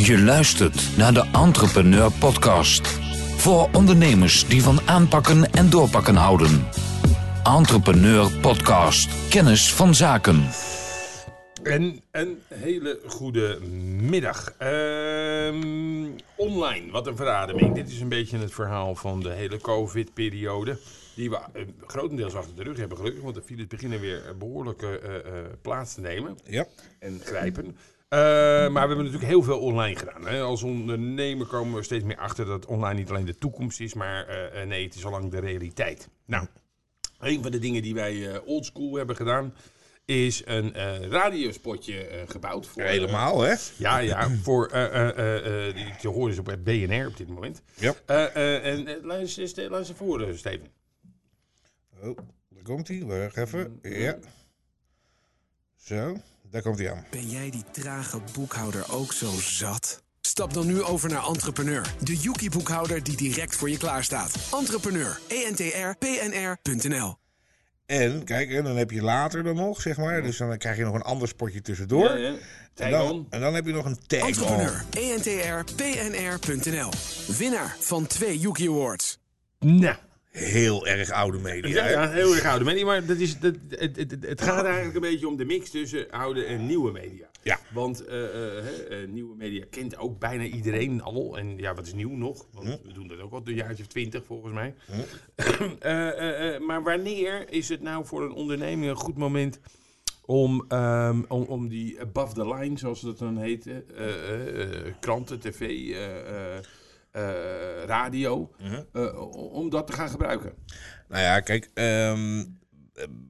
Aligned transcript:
Je 0.00 0.18
luistert 0.24 0.96
naar 0.96 1.12
de 1.14 1.28
Entrepreneur 1.32 2.12
Podcast. 2.12 2.86
Voor 3.36 3.68
ondernemers 3.72 4.48
die 4.48 4.62
van 4.62 4.80
aanpakken 4.86 5.52
en 5.52 5.70
doorpakken 5.70 6.14
houden. 6.14 6.64
Entrepreneur 7.44 8.30
Podcast. 8.40 9.30
Kennis 9.30 9.74
van 9.74 9.94
zaken. 9.94 10.48
En 11.62 12.00
een 12.10 12.38
hele 12.54 13.00
goede 13.06 13.58
middag. 14.00 14.54
Ehm, 14.58 16.06
online, 16.36 16.90
wat 16.90 17.06
een 17.06 17.16
verademing. 17.16 17.74
Dit 17.74 17.88
is 17.88 18.00
een 18.00 18.08
beetje 18.08 18.38
het 18.38 18.52
verhaal 18.52 18.94
van 18.94 19.20
de 19.20 19.30
hele 19.30 19.58
COVID-periode. 19.60 20.78
Die 21.16 21.30
we 21.30 21.36
eh, 21.52 21.62
grotendeels 21.86 22.34
achter 22.34 22.56
de 22.56 22.62
rug 22.62 22.76
hebben 22.76 22.96
gelukkig. 22.98 23.22
Want 23.22 23.34
de 23.34 23.42
files 23.42 23.66
beginnen 23.66 24.00
weer 24.00 24.22
behoorlijk 24.38 24.82
eh, 24.82 24.94
eh, 24.94 25.22
plaats 25.62 25.94
te 25.94 26.00
nemen 26.00 26.38
Ja. 26.44 26.66
en 26.98 27.20
grijpen. 27.24 27.76
Eh, 28.08 28.18
maar 28.18 28.72
we 28.72 28.78
hebben 28.78 28.96
natuurlijk 28.96 29.24
heel 29.24 29.42
veel 29.42 29.58
online 29.60 29.96
gedaan. 29.96 30.26
Hè. 30.26 30.40
Als 30.40 30.62
ondernemer 30.62 31.46
komen 31.46 31.74
we 31.76 31.82
steeds 31.82 32.04
meer 32.04 32.16
achter 32.16 32.44
dat 32.46 32.66
online 32.66 32.98
niet 32.98 33.10
alleen 33.10 33.24
de 33.24 33.38
toekomst 33.38 33.80
is, 33.80 33.94
maar 33.94 34.26
eh, 34.26 34.66
nee, 34.66 34.84
het 34.84 34.94
is 34.94 35.04
al 35.04 35.10
lang 35.10 35.30
de 35.30 35.38
realiteit. 35.40 36.08
Nou, 36.24 36.46
een 37.18 37.42
van 37.42 37.50
de 37.50 37.58
dingen 37.58 37.82
die 37.82 37.94
wij 37.94 38.32
eh 38.34 38.46
oldschool 38.46 38.94
hebben 38.94 39.16
gedaan, 39.16 39.54
is 40.04 40.42
een 40.44 40.72
radiospotje 41.10 42.24
gebouwd. 42.26 42.66
Voor, 42.66 42.82
Helemaal, 42.82 43.40
hè? 43.40 43.54
ja, 43.76 43.98
ja, 43.98 44.30
voor 44.42 44.68
die 45.74 45.96
te 46.00 46.08
horen 46.08 46.32
is 46.32 46.38
op 46.38 46.46
het 46.46 46.64
BNR 46.64 47.06
op 47.06 47.16
dit 47.16 47.28
moment. 47.28 47.62
Ja. 47.74 47.94
En 48.06 48.98
luister, 49.02 49.42
eens- 49.42 49.56
luister 49.68 49.96
voor, 49.96 50.26
Steven. 50.34 50.66
Oh, 52.02 52.16
daar 52.48 52.62
komt 52.62 52.88
hij. 52.88 53.04
Wacht 53.04 53.36
even. 53.36 53.78
Ja. 53.82 54.18
Zo, 55.76 56.16
daar 56.50 56.62
komt 56.62 56.78
hij 56.78 56.92
aan. 56.92 57.04
Ben 57.10 57.28
jij 57.28 57.50
die 57.50 57.64
trage 57.70 58.20
boekhouder 58.32 58.92
ook 58.92 59.12
zo 59.12 59.30
zat? 59.40 60.02
Stap 60.20 60.54
dan 60.54 60.66
nu 60.66 60.82
over 60.82 61.08
naar 61.08 61.26
Entrepreneur, 61.26 61.94
de 62.00 62.16
Yuki-boekhouder 62.16 63.02
die 63.02 63.16
direct 63.16 63.56
voor 63.56 63.70
je 63.70 63.76
klaarstaat. 63.76 64.34
Entrepreneur, 64.52 65.20
E 65.28 65.44
entrpnr.nl. 65.44 67.16
En 67.86 68.24
kijk, 68.24 68.50
en 68.50 68.64
dan 68.64 68.76
heb 68.76 68.90
je 68.90 69.02
later 69.02 69.42
dan 69.42 69.56
nog, 69.56 69.80
zeg 69.80 69.96
maar. 69.96 70.22
Dus 70.22 70.36
dan 70.36 70.58
krijg 70.58 70.76
je 70.76 70.84
nog 70.84 70.94
een 70.94 71.02
ander 71.02 71.28
spotje 71.28 71.60
tussendoor. 71.60 72.04
Ja, 72.04 72.16
ja. 72.16 72.34
En, 72.74 72.90
dan, 72.90 73.26
en 73.30 73.40
dan 73.40 73.54
heb 73.54 73.66
je 73.66 73.72
nog 73.72 73.84
een 73.84 73.98
tag. 74.06 74.20
Entrepreneur, 74.20 74.84
E 74.90 75.12
entrpnr.nl. 75.12 76.90
Winnaar 77.36 77.76
van 77.78 78.06
twee 78.06 78.38
Yuki 78.38 78.68
Awards. 78.68 79.18
Nou. 79.58 79.96
Heel 80.38 80.86
erg 80.86 81.10
oude 81.10 81.38
media. 81.38 81.88
Ja, 81.88 82.10
heel 82.10 82.34
erg 82.34 82.44
oude 82.44 82.64
media. 82.64 82.84
Maar 82.84 83.06
dat 83.06 83.16
is, 83.16 83.38
dat, 83.38 83.54
het, 83.68 83.96
het, 83.96 84.16
het 84.20 84.42
gaat 84.42 84.64
eigenlijk 84.64 84.94
een 84.94 85.00
beetje 85.00 85.28
om 85.28 85.36
de 85.36 85.44
mix 85.44 85.70
tussen 85.70 86.10
oude 86.10 86.44
en 86.44 86.66
nieuwe 86.66 86.92
media. 86.92 87.30
Ja. 87.42 87.58
Want 87.72 88.04
eh, 88.04 88.24
eh, 88.24 89.02
eh, 89.02 89.08
nieuwe 89.08 89.36
media 89.36 89.64
kent 89.70 89.98
ook 89.98 90.18
bijna 90.18 90.44
iedereen 90.44 91.02
al. 91.02 91.38
En 91.38 91.56
ja, 91.56 91.74
wat 91.74 91.86
is 91.86 91.94
nieuw 91.94 92.16
nog? 92.16 92.46
Want 92.52 92.80
we 92.84 92.92
doen 92.92 93.08
dat 93.08 93.20
ook 93.20 93.32
al 93.32 93.40
een 93.44 93.54
jaartje 93.54 93.82
of 93.82 93.88
twintig 93.88 94.24
volgens 94.24 94.52
mij. 94.52 94.74
Eh, 95.78 96.58
maar 96.58 96.82
wanneer 96.82 97.52
is 97.52 97.68
het 97.68 97.82
nou 97.82 98.06
voor 98.06 98.22
een 98.22 98.32
onderneming 98.32 98.90
een 98.90 98.96
goed 98.96 99.16
moment 99.16 99.60
om, 100.24 100.64
ehm, 100.68 101.22
om, 101.28 101.42
om 101.42 101.68
die 101.68 102.00
above 102.00 102.34
the 102.34 102.54
line, 102.54 102.78
zoals 102.78 103.00
dat 103.00 103.18
dan 103.18 103.36
heet, 103.38 103.66
eh, 103.66 104.06
kranten, 105.00 105.40
tv, 105.40 105.94
radio, 107.86 108.52
eh, 108.92 109.32
om 109.52 109.70
dat 109.70 109.86
te 109.86 109.92
gaan 109.92 110.08
gebruiken? 110.08 110.52
Nou 111.08 111.22
ja, 111.22 111.40
kijk, 111.40 111.70
ehm, 111.74 112.44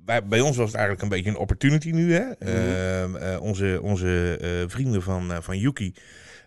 bij, 0.05 0.27
bij 0.27 0.41
ons 0.41 0.57
was 0.57 0.67
het 0.67 0.75
eigenlijk 0.75 1.03
een 1.03 1.17
beetje 1.17 1.31
een 1.31 1.37
opportunity 1.37 1.91
nu. 1.91 2.15
Hè? 2.15 2.31
Ehm, 2.31 3.17
eh, 3.17 3.41
onze 3.41 3.79
onze 3.83 4.39
eh, 4.41 4.71
vrienden 4.71 5.03
van, 5.03 5.33
eh, 5.33 5.39
van 5.41 5.59
Yuki, 5.59 5.95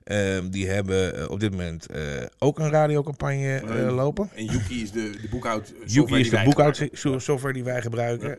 ehm, 0.04 0.50
die 0.50 0.68
hebben 0.70 1.16
eh, 1.22 1.30
op 1.30 1.40
dit 1.40 1.52
moment 1.52 1.86
eh, 1.86 2.02
ook 2.40 2.60
een 2.60 2.70
radiocampagne 2.70 3.56
eh, 3.56 3.96
lopen. 3.96 4.30
En 4.36 4.46
Yuki 4.46 4.82
is 4.82 4.92
de, 4.92 5.10
de 5.22 5.28
boekhoud. 5.30 5.74
Yuki 5.86 6.16
is 6.20 6.30
de 6.30 6.36
boekhoudsoftware 6.44 7.54
die 7.54 7.64
wij 7.64 7.82
gebruiken. 7.82 8.38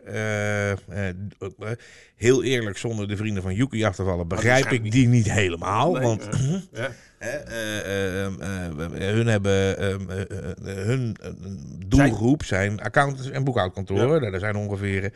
Heel 2.15 2.43
eerlijk, 2.43 2.77
zonder 2.77 3.07
de 3.07 3.17
vrienden 3.17 3.43
van 3.43 3.53
Yuki 3.55 3.83
af 3.83 3.95
te 3.95 4.03
vallen, 4.03 4.27
begrijp 4.27 4.65
ik 4.71 4.91
die 4.91 5.07
niet 5.07 5.31
helemaal. 5.31 5.99
want 5.99 6.29
Ja. 6.71 6.89
Ehm, 7.19 8.41
eh, 8.41 9.07
hun 9.13 9.27
hebben 9.27 9.77
ehm, 9.77 10.09
eh, 10.09 10.21
eh, 10.21 10.77
eh, 10.79 10.85
hun 10.85 11.15
doelgroep 11.87 12.43
zijn 12.43 12.81
accountants 12.81 13.29
en 13.29 13.43
boekhoudkantoren. 13.43 14.21
Daar- 14.21 14.31
Daar 14.31 14.39
zijn 14.39 14.55
ongeveer 14.55 15.03
eh, 15.03 15.09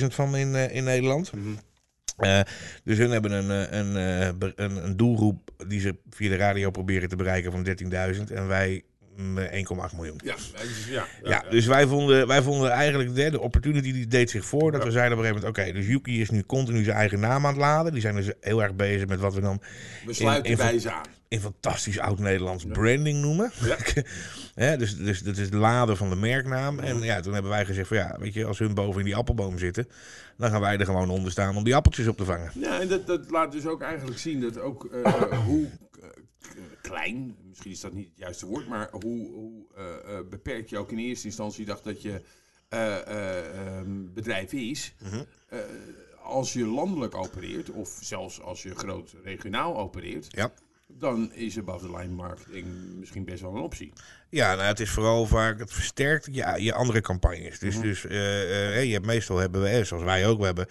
13.000 0.00 0.14
van 0.14 0.36
in, 0.36 0.54
in 0.54 0.84
Nederland. 0.84 1.32
Eh, 2.16 2.40
dus 2.84 2.98
hun 2.98 3.10
hebben 3.10 3.30
een, 3.32 3.50
eh, 3.70 3.78
een, 3.78 3.96
eh, 3.96 4.48
een, 4.56 4.84
een 4.84 4.96
doelgroep 4.96 5.50
die 5.68 5.80
ze 5.80 5.96
via 6.10 6.28
de 6.28 6.36
radio 6.36 6.70
proberen 6.70 7.08
te 7.08 7.16
bereiken 7.16 7.52
van 7.52 7.62
13.000 7.62 8.30
en 8.32 8.46
wij 8.48 8.82
mm, 9.16 9.38
1,8 9.38 9.94
miljoen. 9.96 10.20
Ja, 10.24 10.34
dus, 10.34 10.86
ja, 10.90 11.06
Ja, 11.24 11.44
dus 11.50 11.66
wij 11.66 11.86
vonden, 11.86 12.26
wij 12.26 12.42
vonden 12.42 12.70
eigenlijk 12.70 13.14
de, 13.14 13.30
de 13.30 13.40
opportunity 13.40 13.92
die 13.92 14.06
deed 14.06 14.30
zich 14.30 14.44
voor. 14.44 14.72
Dat 14.72 14.84
we 14.84 14.90
zeiden 14.90 15.18
op 15.18 15.24
een 15.24 15.30
gegeven 15.30 15.48
moment, 15.48 15.66
oké, 15.72 15.78
dus 15.78 15.86
Yuki 15.92 16.20
is 16.20 16.30
nu 16.30 16.42
continu 16.42 16.84
zijn 16.84 16.96
eigen 16.96 17.20
naam 17.20 17.46
aan 17.46 17.52
het 17.52 17.60
laden. 17.60 17.92
Die 17.92 18.00
zijn 18.00 18.14
dus 18.16 18.30
heel 18.40 18.62
erg 18.62 18.74
bezig 18.74 19.06
met 19.08 19.20
wat 19.20 19.34
we 19.34 19.40
dan 19.40 19.60
we 20.06 20.12
sluiten 20.12 20.44
in- 20.44 20.50
in- 20.50 20.56
bij 20.56 20.78
ze 20.78 20.90
aan. 20.92 21.04
In 21.28 21.40
fantastisch 21.40 21.98
oud-Nederlands 21.98 22.64
branding 22.64 23.20
noemen. 23.20 23.52
Hè, 24.54 24.76
dus, 24.76 24.96
dus 24.96 25.22
dat 25.22 25.36
is 25.36 25.44
het 25.44 25.54
laden 25.54 25.96
van 25.96 26.08
de 26.08 26.16
merknaam. 26.16 26.78
En 26.78 27.00
ja, 27.00 27.20
toen 27.20 27.32
hebben 27.32 27.50
wij 27.50 27.64
gezegd 27.64 27.88
van 27.88 27.96
ja, 27.96 28.16
weet 28.18 28.34
je, 28.34 28.44
als 28.44 28.58
hun 28.58 28.74
boven 28.74 29.00
in 29.00 29.06
die 29.06 29.16
appelboom 29.16 29.58
zitten, 29.58 29.88
dan 30.36 30.50
gaan 30.50 30.60
wij 30.60 30.78
er 30.78 30.84
gewoon 30.84 31.10
onder 31.10 31.30
staan 31.30 31.56
om 31.56 31.64
die 31.64 31.74
appeltjes 31.76 32.06
op 32.06 32.16
te 32.16 32.24
vangen. 32.24 32.50
Ja, 32.54 32.80
en 32.80 32.88
dat, 32.88 33.06
dat 33.06 33.30
laat 33.30 33.52
dus 33.52 33.66
ook 33.66 33.82
eigenlijk 33.82 34.18
zien 34.18 34.40
dat 34.40 34.58
ook 34.58 34.84
eh, 34.84 35.44
hoe 35.46 35.68
eh, 36.02 36.08
klein, 36.82 37.36
misschien 37.48 37.70
is 37.70 37.80
dat 37.80 37.92
niet 37.92 38.08
het 38.08 38.18
juiste 38.18 38.46
woord, 38.46 38.68
maar 38.68 38.88
hoe, 38.90 39.30
hoe 39.30 39.64
eh, 39.76 39.84
beperkt 40.30 40.70
je 40.70 40.78
ook 40.78 40.92
in 40.92 40.98
eerste 40.98 41.26
instantie 41.26 41.64
dacht 41.64 41.84
dat 41.84 42.02
je 42.02 42.20
eh, 42.68 43.06
eh, 43.06 43.76
ehm, 43.76 44.12
bedrijf 44.14 44.52
is. 44.52 44.94
Eh, 45.48 45.58
als 46.22 46.52
je 46.52 46.66
landelijk 46.66 47.14
opereert, 47.14 47.70
of 47.70 47.98
zelfs 48.00 48.40
als 48.40 48.62
je 48.62 48.74
groot 48.74 49.14
regionaal 49.22 49.76
opereert, 49.76 50.26
Ja. 50.30 50.52
Dan 50.88 51.32
is 51.32 51.58
above 51.58 51.86
the 51.86 51.96
line 51.96 52.14
marketing 52.14 52.66
misschien 52.98 53.24
best 53.24 53.40
wel 53.40 53.54
een 53.54 53.62
optie. 53.62 53.92
Ja, 54.28 54.54
nou, 54.54 54.66
het 54.66 54.80
is 54.80 54.90
vooral 54.90 55.26
vaak, 55.26 55.58
het 55.58 55.72
versterkt 55.72 56.28
je, 56.30 56.54
je 56.56 56.72
andere 56.72 57.00
campagnes. 57.00 57.58
Dus, 57.58 57.80
dus 57.80 58.06
eh, 58.06 58.76
eh, 58.76 58.84
je 58.84 58.92
hebt 58.92 59.06
meestal 59.06 59.38
hebben 59.38 59.62
we, 59.62 59.68
eh, 59.68 59.84
zoals 59.84 60.02
wij 60.02 60.26
ook, 60.26 60.38
we, 60.38 60.44
hebben, 60.44 60.66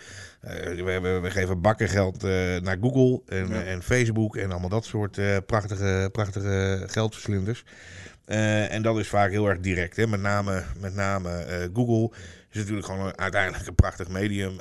we, 0.86 0.92
hebben, 0.92 1.22
we 1.22 1.32
geven 1.32 1.62
bakken 1.62 1.90
geld 1.90 2.22
naar 2.62 2.78
Google 2.82 3.22
en, 3.26 3.66
en 3.66 3.84
Facebook 3.84 4.36
en 4.36 4.52
allemaal 4.52 4.70
dat 4.70 4.86
soort 4.86 5.46
prachtige, 5.46 6.10
prachtige 6.12 6.84
geldverslinders. 6.88 7.64
En 8.26 8.82
dat 8.82 8.98
is 9.00 9.08
vaak 9.08 9.32
heel 9.32 9.48
erg 9.50 9.60
direct. 9.60 9.96
Hè? 9.96 10.08
Met 10.08 10.22
name, 10.22 10.64
met 10.80 10.94
name 10.94 11.70
Google 11.74 12.18
is 12.52 12.58
natuurlijk 12.58 12.86
gewoon 12.86 13.06
een- 13.06 13.18
uiteindelijk 13.18 13.68
een 13.68 13.76
prachtig 13.76 14.08
medium. 14.10 14.60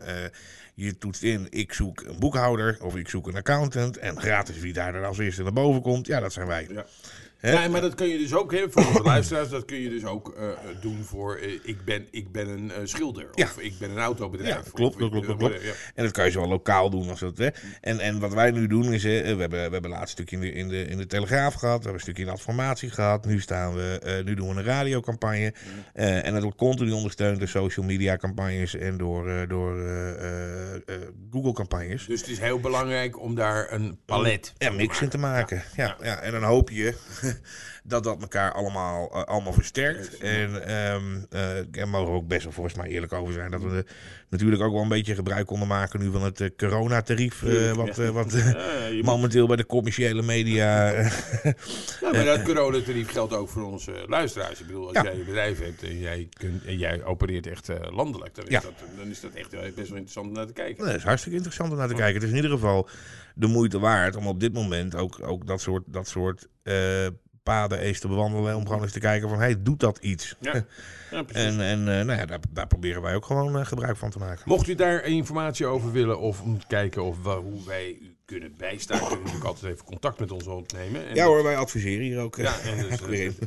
Je 0.74 0.98
toetst 0.98 1.22
in, 1.22 1.46
ik 1.50 1.72
zoek 1.72 2.00
een 2.00 2.18
boekhouder 2.18 2.76
of 2.80 2.96
ik 2.96 3.08
zoek 3.08 3.26
een 3.26 3.36
accountant. 3.36 3.96
En 3.96 4.20
gratis 4.20 4.58
wie 4.58 4.72
daar 4.72 4.92
dan 4.92 5.04
als 5.04 5.18
eerste 5.18 5.42
naar 5.42 5.52
boven 5.52 5.82
komt, 5.82 6.06
ja, 6.06 6.20
dat 6.20 6.32
zijn 6.32 6.46
wij. 6.46 6.66
Ja. 6.70 6.86
Ja, 7.52 7.68
maar 7.68 7.80
dat 7.80 7.94
kun 7.94 8.08
je 8.08 8.18
dus 8.18 8.34
ook, 8.34 8.52
hè, 8.52 8.64
voor 8.70 8.86
onze 8.86 9.02
luisteraars, 9.02 9.48
dat 9.48 9.64
kun 9.64 9.80
je 9.80 9.88
dus 9.88 10.04
ook 10.04 10.34
eh, 10.36 10.48
doen 10.80 11.04
voor 11.04 11.36
eh, 11.36 11.52
ik, 11.62 11.84
ben, 11.84 12.06
ik 12.10 12.32
ben 12.32 12.48
een 12.48 12.72
eh, 12.72 12.80
schilder. 12.84 13.26
Ja. 13.34 13.44
Of 13.44 13.58
ik 13.58 13.78
ben 13.78 13.90
een 13.90 13.98
autobedrijf. 13.98 14.54
Ja, 14.54 14.70
klopt, 14.72 14.92
ik- 14.92 14.98
klopt, 14.98 15.26
klopt, 15.26 15.38
klopt. 15.38 15.62
Ja. 15.62 15.72
En 15.94 16.04
dat 16.04 16.12
kan 16.12 16.24
je 16.24 16.30
zowel 16.30 16.48
lokaal 16.48 16.90
doen 16.90 17.08
als 17.10 17.20
dat. 17.20 17.38
Hè. 17.38 17.48
En, 17.80 17.98
en 18.00 18.18
wat 18.20 18.34
wij 18.34 18.50
nu 18.50 18.66
doen 18.66 18.92
is, 18.92 19.02
hè, 19.02 19.10
we 19.34 19.40
hebben, 19.40 19.50
we 19.50 19.72
hebben 19.72 19.90
laatst 19.90 20.18
een 20.18 20.26
stukje 20.26 20.36
in 20.36 20.40
de, 20.42 20.52
in, 20.52 20.68
de, 20.68 20.84
in 20.84 20.96
de 20.96 21.06
Telegraaf 21.06 21.54
gehad, 21.54 21.76
we 21.76 21.82
hebben 21.82 21.94
een 21.94 22.00
stukje 22.00 22.22
in 22.22 22.28
de 22.28 22.34
Adformatie 22.34 22.90
gehad. 22.90 23.26
Nu, 23.26 23.40
staan 23.40 23.74
we, 23.74 24.22
nu 24.24 24.34
doen 24.34 24.48
we 24.48 24.54
een 24.54 24.64
radiocampagne. 24.64 25.54
Eh, 25.92 26.26
en 26.26 26.32
dat 26.32 26.42
wordt 26.42 26.58
continu 26.58 26.90
ondersteund 26.92 27.38
door 27.38 27.48
social 27.48 27.86
media 27.86 28.16
campagnes 28.16 28.74
en 28.74 28.96
door, 28.96 29.48
door 29.48 29.76
Google 31.30 31.52
campagnes. 31.52 32.06
Dus 32.06 32.20
het 32.20 32.30
is 32.30 32.38
heel 32.38 32.60
belangrijk 32.60 33.20
om 33.20 33.34
daar 33.34 33.72
een 33.72 33.98
palet 34.04 34.52
En 34.58 34.76
mix 34.76 35.00
in 35.02 35.08
te 35.08 35.18
maken. 35.18 35.62
Ja, 35.76 35.96
ja. 36.02 36.20
en 36.20 36.32
dan 36.32 36.42
hoop 36.42 36.70
je 36.70 36.94
dat 37.84 38.04
dat 38.04 38.20
elkaar 38.20 38.52
allemaal, 38.52 39.10
eh, 39.12 39.22
allemaal 39.22 39.52
versterkt. 39.52 40.18
En 40.18 40.66
ehm 40.66 41.02
eh, 41.30 41.76
er 41.80 41.88
mogen 41.88 42.12
we 42.12 42.18
ook 42.18 42.28
best 42.28 42.42
wel 42.44 42.52
volgens 42.52 42.74
mij 42.74 42.88
eerlijk 42.88 43.12
over 43.12 43.32
zijn. 43.32 43.50
Dat 43.50 43.62
we 43.62 43.68
er 43.76 43.86
natuurlijk 44.28 44.62
ook 44.62 44.72
wel 44.72 44.82
een 44.82 44.88
beetje 44.88 45.14
gebruik 45.14 45.46
konden 45.46 45.68
maken 45.68 46.00
nu 46.00 46.10
van 46.10 46.22
het 46.22 46.40
eh, 46.40 46.48
coronatarief. 46.56 47.42
eh, 47.42 47.72
wat 47.72 47.98
eh, 47.98 48.08
wat 48.08 48.34
eh, 48.34 49.02
momenteel 49.02 49.46
bij 49.46 49.56
de 49.56 49.66
commerciële 49.66 50.22
media... 50.22 50.92
eh, 50.92 51.12
Ja, 52.00 52.10
maar 52.12 52.24
dat 52.24 52.42
coronatarief 52.42 53.10
geldt 53.10 53.32
ook 53.34 53.48
voor 53.48 53.62
onze 53.64 54.04
luisteraars. 54.06 54.60
Ik 54.60 54.66
bedoel, 54.66 54.86
als 54.86 54.96
Ja. 54.96 55.02
jij 55.02 55.12
een 55.14 55.24
bedrijf 55.24 55.58
hebt 55.60 55.82
en 55.82 55.98
jij, 55.98 56.28
kunt, 56.38 56.64
en 56.64 56.78
jij 56.78 57.04
opereert 57.04 57.46
echt 57.46 57.68
eh, 57.68 57.76
landelijk, 57.96 58.34
dan 58.34 58.44
is, 58.44 58.50
Ja. 58.50 58.60
dat, 58.60 58.72
dan 58.98 59.08
is 59.08 59.20
dat 59.20 59.30
echt 59.32 59.52
eh, 59.52 59.60
best 59.60 59.74
wel 59.74 59.84
interessant 59.84 60.26
om 60.26 60.32
naar 60.32 60.46
te 60.46 60.52
kijken. 60.52 60.84
Dat 60.86 60.94
is 60.94 61.02
hartstikke 61.02 61.36
interessant 61.36 61.70
om 61.72 61.78
naar 61.78 61.88
te 61.88 61.94
kijken. 61.94 62.14
Het 62.14 62.22
is 62.22 62.30
in 62.30 62.36
ieder 62.36 62.50
geval 62.50 62.88
de 63.34 63.46
moeite 63.46 63.78
waard 63.78 64.16
om 64.16 64.26
op 64.26 64.40
dit 64.40 64.52
moment 64.52 64.94
ook, 64.96 65.18
ook 65.22 65.46
dat 65.46 65.60
soort, 65.60 65.82
dat 65.86 66.08
soort 66.08 66.48
eh, 66.62 67.06
paden 67.44 67.78
eens 67.78 68.00
te 68.00 68.08
bewandelen. 68.08 68.56
Om 68.56 68.66
gewoon 68.66 68.82
eens 68.82 68.92
te 68.92 69.00
kijken 69.00 69.28
van, 69.28 69.38
hey, 69.38 69.62
doet 69.62 69.80
dat 69.80 69.98
iets? 69.98 70.34
Ja, 70.40 70.52
ja 71.10 71.22
precies. 71.22 71.46
En, 71.48 71.60
en 71.60 71.78
eh, 71.98 72.04
nou 72.04 72.18
ja, 72.18 72.26
daar, 72.26 72.38
daar 72.50 72.66
proberen 72.66 73.02
wij 73.02 73.14
ook 73.14 73.24
gewoon 73.24 73.58
eh, 73.58 73.66
gebruik 73.66 73.96
van 73.96 74.10
te 74.10 74.18
maken. 74.18 74.42
Mocht 74.44 74.68
u 74.68 74.74
daar 74.74 75.04
informatie 75.04 75.66
over 75.66 75.92
willen 75.92 76.18
of 76.18 76.42
om 76.42 76.58
te 76.58 76.66
kijken 76.66 77.02
of 77.04 77.16
hoe 77.24 77.64
wij 77.66 77.88
u 78.00 78.16
kunnen 78.24 78.54
bijstaan, 78.56 78.98
kunnen 78.98 79.18
u 79.18 79.22
natuurlijk 79.22 79.44
altijd 79.46 79.72
even 79.72 79.84
contact 79.84 80.18
met 80.18 80.30
ons 80.32 80.46
opnemen. 80.46 81.08
En 81.08 81.14
Ja 81.14 81.26
hoor, 81.26 81.42
wij 81.42 81.56
adviseren 81.56 82.04
hier 82.04 82.18
ook. 82.20 82.38
eh, 82.38 82.44
Ja, 82.44 82.58
en 82.60 82.78
dus 82.78 83.00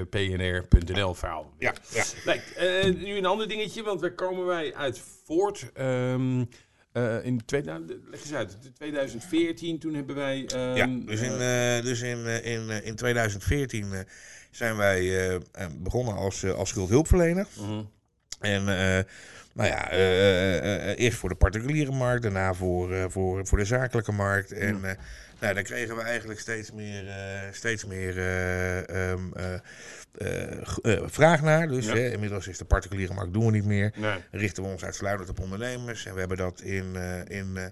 entrpnr.nl 0.00 1.14
verhaal. 1.14 1.52
Ja, 1.58 1.74
ja. 1.90 2.04
Nee, 2.26 2.40
eh, 2.56 2.94
nu 2.94 3.16
een 3.16 3.26
ander 3.26 3.48
dingetje, 3.48 3.82
want 3.82 4.00
waar 4.00 4.12
komen 4.14 4.46
wij 4.46 4.74
uit 4.74 5.02
voort? 5.24 5.70
Ehm, 5.74 6.44
eh, 6.94 7.24
in 7.24 7.44
twee, 7.44 7.62
nou, 7.62 7.84
leg 8.10 8.20
eens 8.20 8.34
uit. 8.34 8.56
In 8.64 8.72
2014, 8.72 9.78
toen 9.78 9.94
hebben 9.94 10.16
wij... 10.16 10.46
ehm, 10.46 10.76
Ja, 10.76 10.86
dus 10.86 11.20
in, 11.20 11.30
eh, 11.32 11.78
eh, 11.78 11.84
dus 11.84 12.00
in, 12.00 12.26
in, 12.44 12.84
in 12.84 12.94
2014 12.96 13.92
eh, 13.92 13.98
zijn 14.50 14.76
wij 14.76 15.40
begonnen 15.78 16.14
als, 16.14 16.44
als 16.44 16.68
schuldhulpverlener. 16.68 17.46
mhm. 17.60 17.82
En 18.40 18.64
nou 19.54 19.68
ja, 19.68 19.90
eerst 20.94 21.18
voor 21.18 21.28
de 21.28 21.34
particuliere 21.34 21.92
markt, 21.92 22.22
daarna 22.22 22.54
voor, 22.54 23.10
voor, 23.10 23.46
voor 23.46 23.58
de 23.58 23.64
zakelijke 23.64 24.12
markt. 24.12 24.52
En 24.52 24.80
nou, 25.40 25.54
daar 25.54 25.62
kregen 25.62 25.96
we 25.96 26.02
eigenlijk 26.02 26.40
steeds 26.40 26.72
meer, 26.72 27.08
eh, 27.08 27.52
steeds 27.52 27.84
meer 27.84 28.18
eh, 28.18 29.10
ehm, 29.10 29.20
eh, 30.14 31.02
vraag 31.06 31.42
naar. 31.42 31.68
Dus 31.68 31.86
Ja. 31.86 31.94
hè, 31.94 32.10
inmiddels 32.12 32.48
is 32.48 32.58
de 32.58 32.64
particuliere 32.64 33.14
markt 33.14 33.32
doen 33.32 33.46
we 33.46 33.50
niet 33.50 33.64
meer. 33.64 33.92
nee. 33.96 34.18
Richten 34.30 34.62
we 34.62 34.68
ons 34.68 34.84
uitsluitend 34.84 35.28
op 35.28 35.40
ondernemers. 35.40 36.06
En 36.06 36.12
we 36.14 36.18
hebben 36.18 36.36
dat 36.36 36.60
in, 36.60 36.96
in 37.28 37.56
eh, 37.56 37.64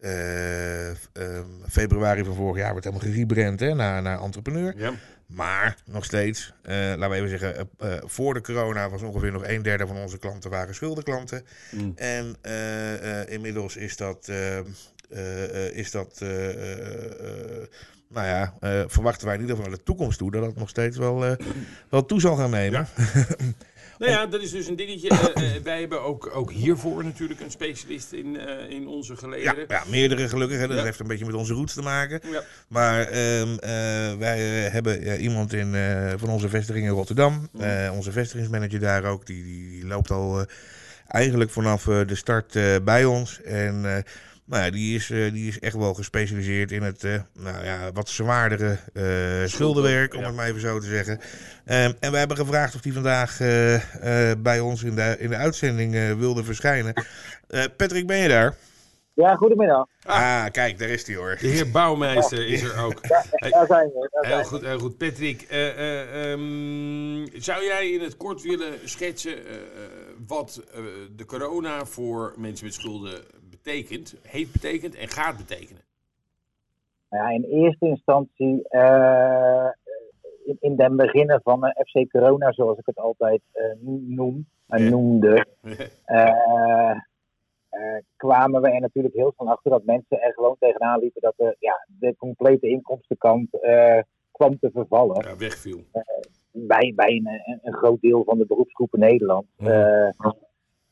eh, 0.00 0.96
ehm, 1.12 1.46
februari 1.68 2.24
van 2.24 2.34
vorig 2.34 2.56
jaar 2.56 2.70
wordt 2.70 2.84
helemaal 2.84 3.06
gerebrand 3.08 3.60
hè, 3.60 3.74
naar, 3.74 4.02
naar 4.02 4.20
entrepreneur. 4.20 4.74
Ja. 4.76 4.92
Maar 5.26 5.76
nog 5.84 6.04
steeds, 6.04 6.52
laten 6.62 7.10
we 7.10 7.16
even 7.16 7.28
zeggen, 7.28 7.70
voor 8.04 8.34
de 8.34 8.40
corona 8.40 8.90
was 8.90 9.02
ongeveer 9.02 9.32
nog 9.32 9.46
een 9.46 9.62
derde 9.62 9.86
van 9.86 9.96
onze 9.96 10.18
klanten 10.18 10.50
waren 10.50 10.74
schuldenklanten. 10.74 11.44
Mm. 11.70 11.92
En 11.96 12.36
inmiddels 13.28 13.76
is 13.76 13.96
dat, 13.96 14.28
eh, 14.28 14.58
eh, 14.58 14.58
eh, 14.58 14.64
is 15.72 15.90
dat 15.90 16.18
eh, 16.22 16.48
eh, 16.48 17.04
eh, 17.04 17.66
nou 18.08 18.26
ja, 18.26 18.54
eh, 18.60 18.82
verwachten 18.86 19.26
wij 19.26 19.34
in 19.34 19.40
ieder 19.40 19.56
geval 19.56 19.70
naar 19.70 19.78
de 19.78 19.84
toekomst 19.84 20.18
toe 20.18 20.30
dat 20.30 20.42
dat 20.42 20.56
nog 20.56 20.68
steeds 20.68 20.96
wel, 20.96 21.24
eh, 21.26 21.32
wel 21.90 22.04
toe 22.06 22.20
zal 22.20 22.36
gaan 22.36 22.50
nemen. 22.50 22.86
Nou 23.98 24.12
ja, 24.12 24.26
dat 24.26 24.42
is 24.42 24.50
dus 24.50 24.66
een 24.68 24.76
dingetje. 24.76 25.08
Eh, 25.08 25.54
eh, 25.56 25.62
wij 25.62 25.80
hebben 25.80 26.02
ook, 26.02 26.30
ook 26.34 26.52
hiervoor 26.52 27.04
natuurlijk 27.04 27.40
een 27.40 27.50
specialist 27.50 28.12
in, 28.12 28.38
eh, 28.38 28.70
in 28.70 28.86
onze 28.88 29.12
Ja, 29.12 29.18
gelederen. 29.18 29.64
ja, 29.68 29.82
meerdere 29.90 30.28
gelukkig. 30.28 30.58
Hè. 30.58 30.66
Dat 30.68 30.76
Ja. 30.76 30.82
heeft 30.84 31.00
een 31.00 31.06
beetje 31.06 31.24
met 31.26 31.34
onze 31.34 31.52
roots 31.54 31.74
te 31.74 31.82
maken. 31.82 32.20
Ja. 32.30 32.42
Maar 32.68 33.00
ehm, 33.06 33.48
eh, 33.58 33.68
wij 34.18 34.64
eh, 34.66 34.72
hebben 34.72 35.00
eh, 35.02 35.22
iemand 35.22 35.52
in, 35.52 35.74
eh, 35.74 36.12
van 36.16 36.28
onze 36.28 36.48
vestiging 36.48 36.84
in 36.86 36.92
Rotterdam. 36.92 37.48
Eh, 37.58 37.90
onze 37.94 38.12
vestigingsmanager 38.12 38.80
daar 38.80 39.04
ook. 39.04 39.26
Die, 39.26 39.44
die, 39.44 39.70
die 39.70 39.86
loopt 39.86 40.10
al 40.10 40.40
eh, 40.40 40.46
eigenlijk 41.06 41.50
vanaf 41.50 41.88
eh, 41.88 42.00
de 42.06 42.14
start 42.14 42.56
eh, 42.56 42.76
bij 42.84 43.04
ons. 43.04 43.40
En 43.42 44.04
eh, 44.50 44.56
nou 44.58 44.64
ja, 44.64 44.70
die, 44.70 44.94
is, 44.94 45.10
eh, 45.10 45.32
die 45.32 45.48
is 45.48 45.58
echt 45.58 45.76
wel 45.76 45.94
gespecialiseerd 45.94 46.72
in 46.72 46.82
het 46.82 47.04
eh, 47.04 47.20
nou 47.32 47.64
ja, 47.64 47.92
wat 47.92 48.08
zwaardere 48.08 48.78
eh, 48.92 49.48
schuldenwerk, 49.48 50.14
om 50.14 50.20
ja. 50.20 50.26
het 50.26 50.36
maar 50.36 50.46
even 50.46 50.60
zo 50.60 50.78
te 50.78 50.86
zeggen. 50.86 51.20
Ehm, 51.64 51.92
en 52.00 52.10
we 52.10 52.18
hebben 52.18 52.36
gevraagd 52.36 52.74
of 52.74 52.80
die 52.80 52.92
vandaag 52.92 53.40
eh, 53.40 53.74
eh, 54.30 54.36
bij 54.38 54.60
ons 54.60 54.82
in 54.82 54.94
de, 54.94 55.16
in 55.18 55.30
de 55.30 55.36
uitzending 55.36 55.94
eh, 55.94 56.12
wilde 56.12 56.44
verschijnen. 56.44 56.92
Eh, 57.48 57.64
Patrick, 57.76 58.06
ben 58.06 58.18
je 58.18 58.28
daar? 58.28 58.56
Ja, 59.14 59.34
goedemiddag. 59.34 59.86
Ah, 60.02 60.44
kijk, 60.50 60.78
daar 60.78 60.88
is 60.88 61.06
hij 61.06 61.16
hoor. 61.16 61.36
De 61.40 61.46
heer 61.46 61.70
Bouwmeister 61.70 62.46
is 62.46 62.62
er 62.62 62.82
ook. 62.84 62.98
Hey, 63.30 63.50
Daar 63.50 63.66
zijn 63.66 63.86
we. 63.86 64.08
Daar 64.10 64.32
Heel 64.32 64.44
goed, 64.44 64.60
heel 64.60 64.78
goed. 64.78 64.96
Patrick, 64.96 65.42
eh, 65.42 65.68
eh, 65.68 66.32
ehm, 66.32 67.26
zou 67.34 67.64
jij 67.64 67.90
in 67.90 68.00
het 68.00 68.16
kort 68.16 68.42
willen 68.42 68.74
schetsen 68.84 69.46
eh, 69.46 69.54
eh, 69.54 69.60
wat 70.26 70.62
eh, 70.74 70.80
de 71.16 71.24
corona 71.24 71.84
voor 71.84 72.34
mensen 72.36 72.64
met 72.66 72.74
schulden 72.74 73.22
betekent, 73.62 74.16
heeft 74.22 74.52
betekend 74.52 74.94
en 74.94 75.08
gaat 75.08 75.36
betekenen? 75.36 75.82
Nou 77.10 77.24
ja, 77.24 77.30
in 77.30 77.44
eerste 77.44 77.86
instantie, 77.86 78.68
eh, 78.68 79.68
in, 80.44 80.56
in 80.60 80.76
den 80.76 80.96
beginnen 80.96 81.40
van 81.42 81.64
eh, 81.64 81.84
FC 81.84 82.10
Corona, 82.10 82.52
zoals 82.52 82.78
ik 82.78 82.86
het 82.86 82.98
altijd 82.98 83.40
eh, 83.52 83.64
noem 84.00 84.46
en 84.66 84.90
noemde, 84.90 85.46
kwamen 88.16 88.62
we 88.62 88.70
er 88.70 88.80
natuurlijk 88.80 89.14
heel 89.14 89.32
van 89.36 89.48
achter 89.48 89.70
dat 89.70 89.84
mensen 89.84 90.22
er 90.22 90.32
gewoon 90.32 90.56
tegenaan 90.58 91.00
liepen 91.00 91.20
dat 91.20 91.34
de, 91.36 91.56
ja, 91.58 91.86
de 91.86 92.14
complete 92.16 92.68
inkomstenkant 92.68 93.48
kwam 94.32 94.58
te 94.58 94.70
vervallen. 94.72 95.24
ja, 95.28 95.36
wegviel. 95.36 95.84
bij, 96.50 96.92
bij 96.96 97.08
een, 97.08 97.26
een, 97.26 97.58
een 97.62 97.74
groot 97.74 98.00
deel 98.00 98.24
van 98.24 98.38
de 98.38 98.46
beroepsgroepen 98.46 99.00
Nederland. 99.00 99.46
Ja. 99.56 100.14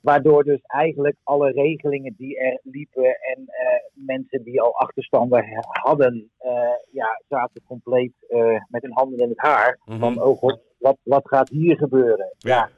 Waardoor 0.08 0.44
dus 0.44 0.60
eigenlijk 0.62 1.16
alle 1.22 1.50
regelingen 1.50 2.14
die 2.16 2.38
er 2.38 2.60
liepen 2.62 3.04
en 3.04 3.44
eh, 3.46 3.80
mensen 3.92 4.42
die 4.42 4.60
al 4.62 4.74
achterstanden 4.74 5.44
hadden, 5.62 6.30
eh, 6.38 6.52
ja, 6.90 7.20
zaten 7.28 7.62
compleet 7.66 8.12
eh, 8.28 8.60
met 8.68 8.82
hun 8.82 8.92
handen 8.92 9.18
in 9.18 9.28
het 9.28 9.38
haar. 9.38 9.78
Mhm. 9.84 9.98
Van, 9.98 10.22
oh 10.22 10.38
god, 10.38 10.60
wat, 10.78 10.96
wat 11.02 11.28
gaat 11.28 11.48
hier 11.48 11.76
gebeuren? 11.76 12.34
Ja. 12.38 12.68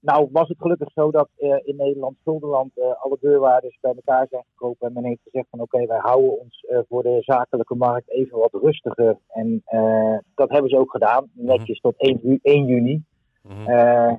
Nou 0.00 0.28
was 0.32 0.48
het 0.48 0.58
gelukkig 0.60 0.92
zo 0.92 1.10
dat 1.10 1.28
in 1.64 1.76
Nederland, 1.76 2.16
Schuldenland, 2.20 2.70
alle 2.98 3.16
deurwaarders 3.20 3.78
bij 3.80 3.94
elkaar 3.94 4.26
zijn 4.30 4.44
gekomen. 4.50 4.76
En 4.78 4.92
men 4.92 5.04
heeft 5.04 5.22
gezegd 5.22 5.46
van 5.50 5.60
oké, 5.60 5.86
wij 5.86 5.98
houden 5.98 6.40
ons 6.40 6.66
voor 6.88 7.02
de 7.02 7.18
zakelijke 7.20 7.74
markt 7.74 8.10
even 8.10 8.38
wat 8.38 8.52
rustiger. 8.62 9.18
En 9.28 9.62
dat 10.34 10.50
hebben 10.50 10.70
ze 10.70 10.78
ook 10.78 10.90
gedaan, 10.90 11.30
netjes 11.32 11.80
tot 11.80 11.94
1, 11.96 12.20
ju- 12.22 12.38
1 12.42 12.66
juni. 12.66 13.02
Mhm. 13.42 14.16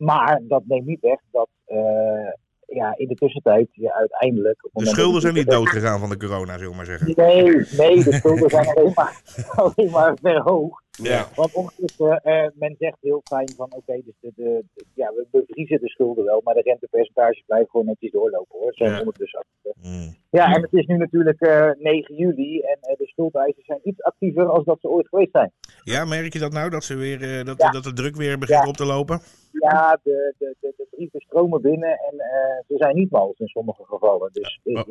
Maar 0.00 0.40
dat 0.48 0.62
neemt 0.66 0.86
niet 0.86 1.00
weg 1.00 1.20
dat 1.30 1.48
eh, 1.64 2.32
ja, 2.66 2.94
in 2.96 3.08
de 3.08 3.14
tussentijd 3.14 3.68
je 3.72 3.94
uiteindelijk... 3.94 4.68
De 4.72 4.86
schulden 4.86 5.20
zijn 5.20 5.34
niet 5.34 5.50
doodgegaan 5.50 5.98
van 5.98 6.08
de 6.08 6.16
corona, 6.16 6.52
zullen 6.52 6.70
we 6.70 6.76
maar 6.76 6.86
zeggen. 6.86 7.12
Nee, 7.16 7.42
nee, 7.76 8.04
de 8.04 8.12
schulden 8.12 8.50
zijn 8.50 8.66
alleen 8.66 8.92
maar, 8.94 9.22
alleen 9.62 9.90
maar 9.90 10.18
verhoogd. 10.22 10.82
Ja. 11.02 11.28
Want 11.34 11.54
ondertussen, 11.54 12.20
eh, 12.22 12.46
men 12.54 12.74
zegt 12.78 12.96
heel 13.00 13.20
fijn 13.24 13.48
van 13.56 13.72
oké, 13.74 14.00
dus 14.04 14.14
de, 14.20 14.32
de, 14.36 14.64
de- 14.74 14.84
ja, 14.94 15.12
we 15.14 15.26
bevriezen 15.30 15.80
de 15.80 15.88
schulden 15.88 16.24
wel, 16.24 16.40
maar 16.44 16.54
de 16.54 16.60
rentepercentages 16.62 17.42
blijven 17.46 17.70
gewoon 17.70 17.86
netjes 17.86 18.10
doorlopen 18.10 18.58
hoor. 18.58 18.74
Zijn 18.74 18.90
Ja. 18.92 18.98
ondertussen. 18.98 19.44
Mm. 19.82 20.16
Ja, 20.30 20.54
en 20.54 20.62
het 20.62 20.72
is 20.72 20.86
nu 20.86 20.96
natuurlijk 20.96 21.40
eh 21.40 21.70
9 21.78 22.14
juli 22.14 22.60
en 22.60 22.78
eh, 22.80 22.96
de 22.98 23.06
schuldeisers 23.06 23.66
zijn 23.66 23.80
iets 23.82 24.02
actiever 24.02 24.46
als 24.46 24.64
dat 24.64 24.80
ze 24.80 24.88
ooit 24.88 25.08
geweest 25.08 25.30
zijn. 25.32 25.52
Ja, 25.82 26.04
merk 26.04 26.32
je 26.32 26.38
dat 26.38 26.52
nou? 26.52 26.70
Dat, 26.70 26.84
ze 26.84 26.94
weer, 26.96 27.22
eh, 27.38 27.44
dat, 27.44 27.60
Ja. 27.62 27.70
dat 27.70 27.84
de 27.84 27.92
druk 27.92 28.16
weer 28.16 28.38
begint 28.38 28.62
Ja. 28.62 28.68
op 28.68 28.76
te 28.76 28.84
lopen? 28.86 29.20
Ja, 29.52 30.00
de, 30.02 30.34
de, 30.38 30.54
de, 30.60 30.72
de 30.76 30.86
brieven 30.90 31.20
stromen 31.20 31.60
binnen 31.62 31.88
en 31.90 32.18
eh, 32.18 32.64
ze 32.68 32.76
zijn 32.76 32.96
niet 32.96 33.10
mals 33.10 33.38
in 33.38 33.46
sommige 33.48 33.84
gevallen. 33.84 34.30
Dus 34.32 34.60
Oh. 34.64 34.82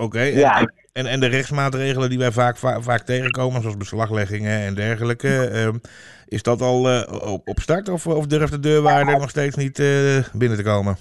Oké, 0.00 0.18
en, 0.18 0.38
Ja. 0.38 0.70
en, 0.92 1.06
en 1.06 1.20
de 1.20 1.26
rechtsmaatregelen 1.26 2.08
die 2.08 2.18
wij 2.18 2.32
vaak, 2.32 2.56
va- 2.56 2.80
vaak 2.80 3.00
tegenkomen, 3.02 3.60
zoals 3.60 3.76
beslagleggingen 3.76 4.60
en 4.60 4.74
dergelijke, 4.74 5.46
ehm, 5.46 5.76
is 6.28 6.42
dat 6.42 6.60
al 6.62 6.88
eh, 6.88 7.32
op, 7.32 7.48
op 7.48 7.58
start 7.60 7.88
of, 7.88 8.06
of 8.06 8.26
durft 8.26 8.52
de 8.52 8.60
deurwaarder 8.60 9.18
nog 9.18 9.30
steeds 9.30 9.56
niet 9.56 9.78
eh, 9.78 10.24
binnen 10.32 10.58
te 10.58 10.64
komen? 10.64 10.96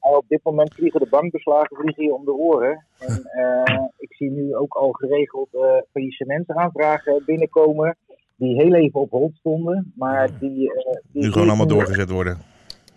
Nou, 0.00 0.16
op 0.16 0.24
dit 0.28 0.40
moment 0.42 0.74
vliegen 0.74 1.00
de 1.00 1.06
bankbeslagen 1.10 1.76
vliegen 1.76 2.04
je 2.04 2.14
om 2.14 2.24
de 2.24 2.32
oren. 2.32 2.84
En 2.98 3.22
eh, 3.40 3.82
ik 3.98 4.14
zie 4.14 4.30
nu 4.30 4.54
ook 4.56 4.74
al 4.74 4.90
geregeld 4.92 5.48
faillissementsaanvragen 5.92 7.22
binnenkomen. 7.26 7.96
Die 8.36 8.54
heel 8.62 8.74
even 8.74 9.00
op 9.00 9.10
hold 9.10 9.34
stonden. 9.36 9.92
Maar 9.96 10.28
die, 10.40 10.72
die 11.12 11.22
Nu 11.22 11.32
gewoon 11.32 11.48
allemaal 11.48 11.66
doorgezet 11.66 12.10
worden. 12.10 12.38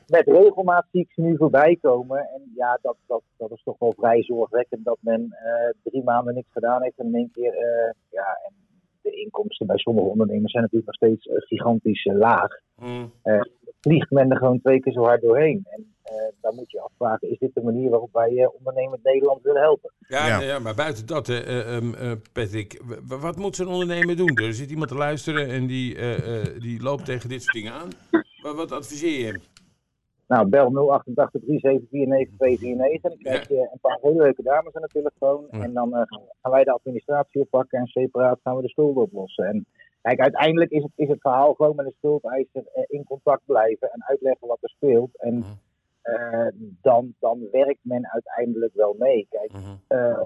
Met 0.08 0.28
regelmaat 0.28 0.86
zie 0.92 1.02
ik 1.02 1.12
ze 1.12 1.22
nu 1.22 1.38
voorbij 1.38 1.78
komen. 1.82 2.18
En 2.20 2.52
ja, 2.56 2.80
dat, 2.82 2.96
dat, 3.08 3.22
dat 3.38 3.52
is 3.52 3.64
toch 3.64 3.80
wel 3.80 3.94
vrij 3.98 4.24
zorgwekkend 4.24 4.86
dat 4.86 4.98
men 5.00 5.22
eh, 5.32 5.70
drie 5.84 6.04
maanden 6.04 6.34
niks 6.34 6.52
gedaan 6.52 6.84
heeft. 6.84 6.98
En 7.00 7.06
in 7.06 7.16
één 7.16 7.32
keer, 7.32 7.54
eh, 7.54 7.92
ja, 8.10 8.38
en 8.48 8.54
de 9.02 9.12
inkomsten 9.12 9.68
bij 9.68 9.78
sommige 9.78 10.08
ondernemers 10.08 10.52
zijn 10.52 10.64
natuurlijk 10.64 10.92
nog 10.92 11.10
steeds 11.10 11.26
eh, 11.28 11.48
gigantisch 11.48 12.06
laag. 12.06 12.52
Mhm. 12.76 13.08
Vliegt 13.82 14.12
men 14.12 14.32
er 14.32 14.38
gewoon 14.38 14.60
twee 14.62 14.80
keer 14.80 14.94
zo 14.94 15.04
hard 15.04 15.22
doorheen. 15.22 15.66
En 15.70 15.94
eh, 16.04 16.16
dan 16.42 16.56
moet 16.56 16.72
je 16.72 16.82
afvragen, 16.82 17.32
is 17.32 17.38
dit 17.40 17.54
de 17.54 17.62
manier 17.62 17.90
waarop 17.90 18.14
wij 18.14 18.38
eh, 18.38 18.48
ondernemend 18.58 19.04
Nederland 19.04 19.42
willen 19.42 19.62
helpen? 19.62 19.92
Ja, 20.08 20.28
Ja. 20.28 20.40
ja. 20.42 20.60
maar 20.60 20.76
buiten 20.76 21.06
dat, 21.06 21.28
hè, 21.28 21.40
eh, 21.40 21.76
ehm, 21.76 21.94
eh, 21.94 22.12
Patrick, 22.34 22.82
wat 23.08 23.36
moet 23.36 23.56
zo'n 23.56 23.68
ondernemer 23.68 24.16
doen? 24.16 24.38
Er 24.38 24.54
zit 24.54 24.70
iemand 24.72 24.90
te 24.90 24.96
luisteren 24.96 25.48
en 25.50 25.68
die, 25.68 25.96
eh, 25.96 26.40
eh, 26.40 26.62
die 26.62 26.82
loopt 26.82 27.06
tegen 27.06 27.30
dit 27.30 27.42
soort 27.42 27.56
dingen 27.56 27.74
aan. 27.74 27.90
Wat, 28.42 28.56
wat 28.56 28.72
adviseer 28.72 29.20
je 29.20 29.26
hem? 29.26 29.42
Nou, 30.34 30.48
bel 30.48 30.70
088 30.72 31.42
374 31.42 31.90
9249. 31.92 33.02
Dan 33.02 33.18
krijg 33.18 33.48
je 33.48 33.70
een 33.72 33.80
paar 33.82 33.98
hele 34.02 34.22
leuke 34.22 34.44
dames 34.44 34.74
aan 34.76 34.82
de 34.82 34.88
telefoon. 34.88 35.48
Ja. 35.52 35.60
En 35.64 35.74
dan 35.74 35.96
eh, 35.96 36.02
gaan 36.42 36.52
wij 36.52 36.64
de 36.64 36.72
administratie 36.72 37.42
oppakken 37.42 37.80
en 37.80 37.88
separaat 37.88 38.40
gaan 38.44 38.56
we 38.56 38.62
de 38.62 38.70
schulden 38.70 39.04
oplossen. 39.04 39.46
En 39.46 39.66
kijk, 40.02 40.20
uiteindelijk 40.20 40.72
is 40.72 40.84
het, 40.84 40.92
is 40.96 41.08
het 41.08 41.22
verhaal 41.22 41.54
gewoon 41.54 41.76
met 41.76 41.86
de 41.86 41.94
schuldeiser 41.98 42.64
eh, 42.74 42.84
in 42.88 43.04
contact 43.04 43.42
blijven 43.46 43.92
en 43.92 44.04
uitleggen 44.06 44.48
wat 44.48 44.58
er 44.62 44.70
speelt. 44.70 45.22
En 45.22 45.34
Mhm. 45.34 45.52
eh, 46.02 46.48
dan, 46.82 47.14
dan 47.20 47.48
werkt 47.52 47.80
men 47.82 48.08
uiteindelijk 48.12 48.74
wel 48.74 48.96
mee. 49.00 49.28
Kijk, 49.30 49.52
Mhm. 49.52 50.24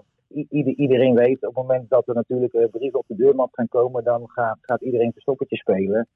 iedereen 0.76 1.16
weet, 1.16 1.36
op 1.48 1.56
het 1.56 1.68
moment 1.68 1.90
dat 1.90 2.08
er 2.08 2.16
natuurlijk 2.16 2.70
brieven 2.72 3.00
op 3.00 3.06
de 3.08 3.16
deurmat 3.16 3.50
gaan 3.52 3.68
komen, 3.68 4.04
dan 4.04 4.30
gaat, 4.30 4.58
gaat 4.62 4.82
iedereen 4.82 5.12
verstoppertje 5.14 5.56
spelen. 5.58 6.08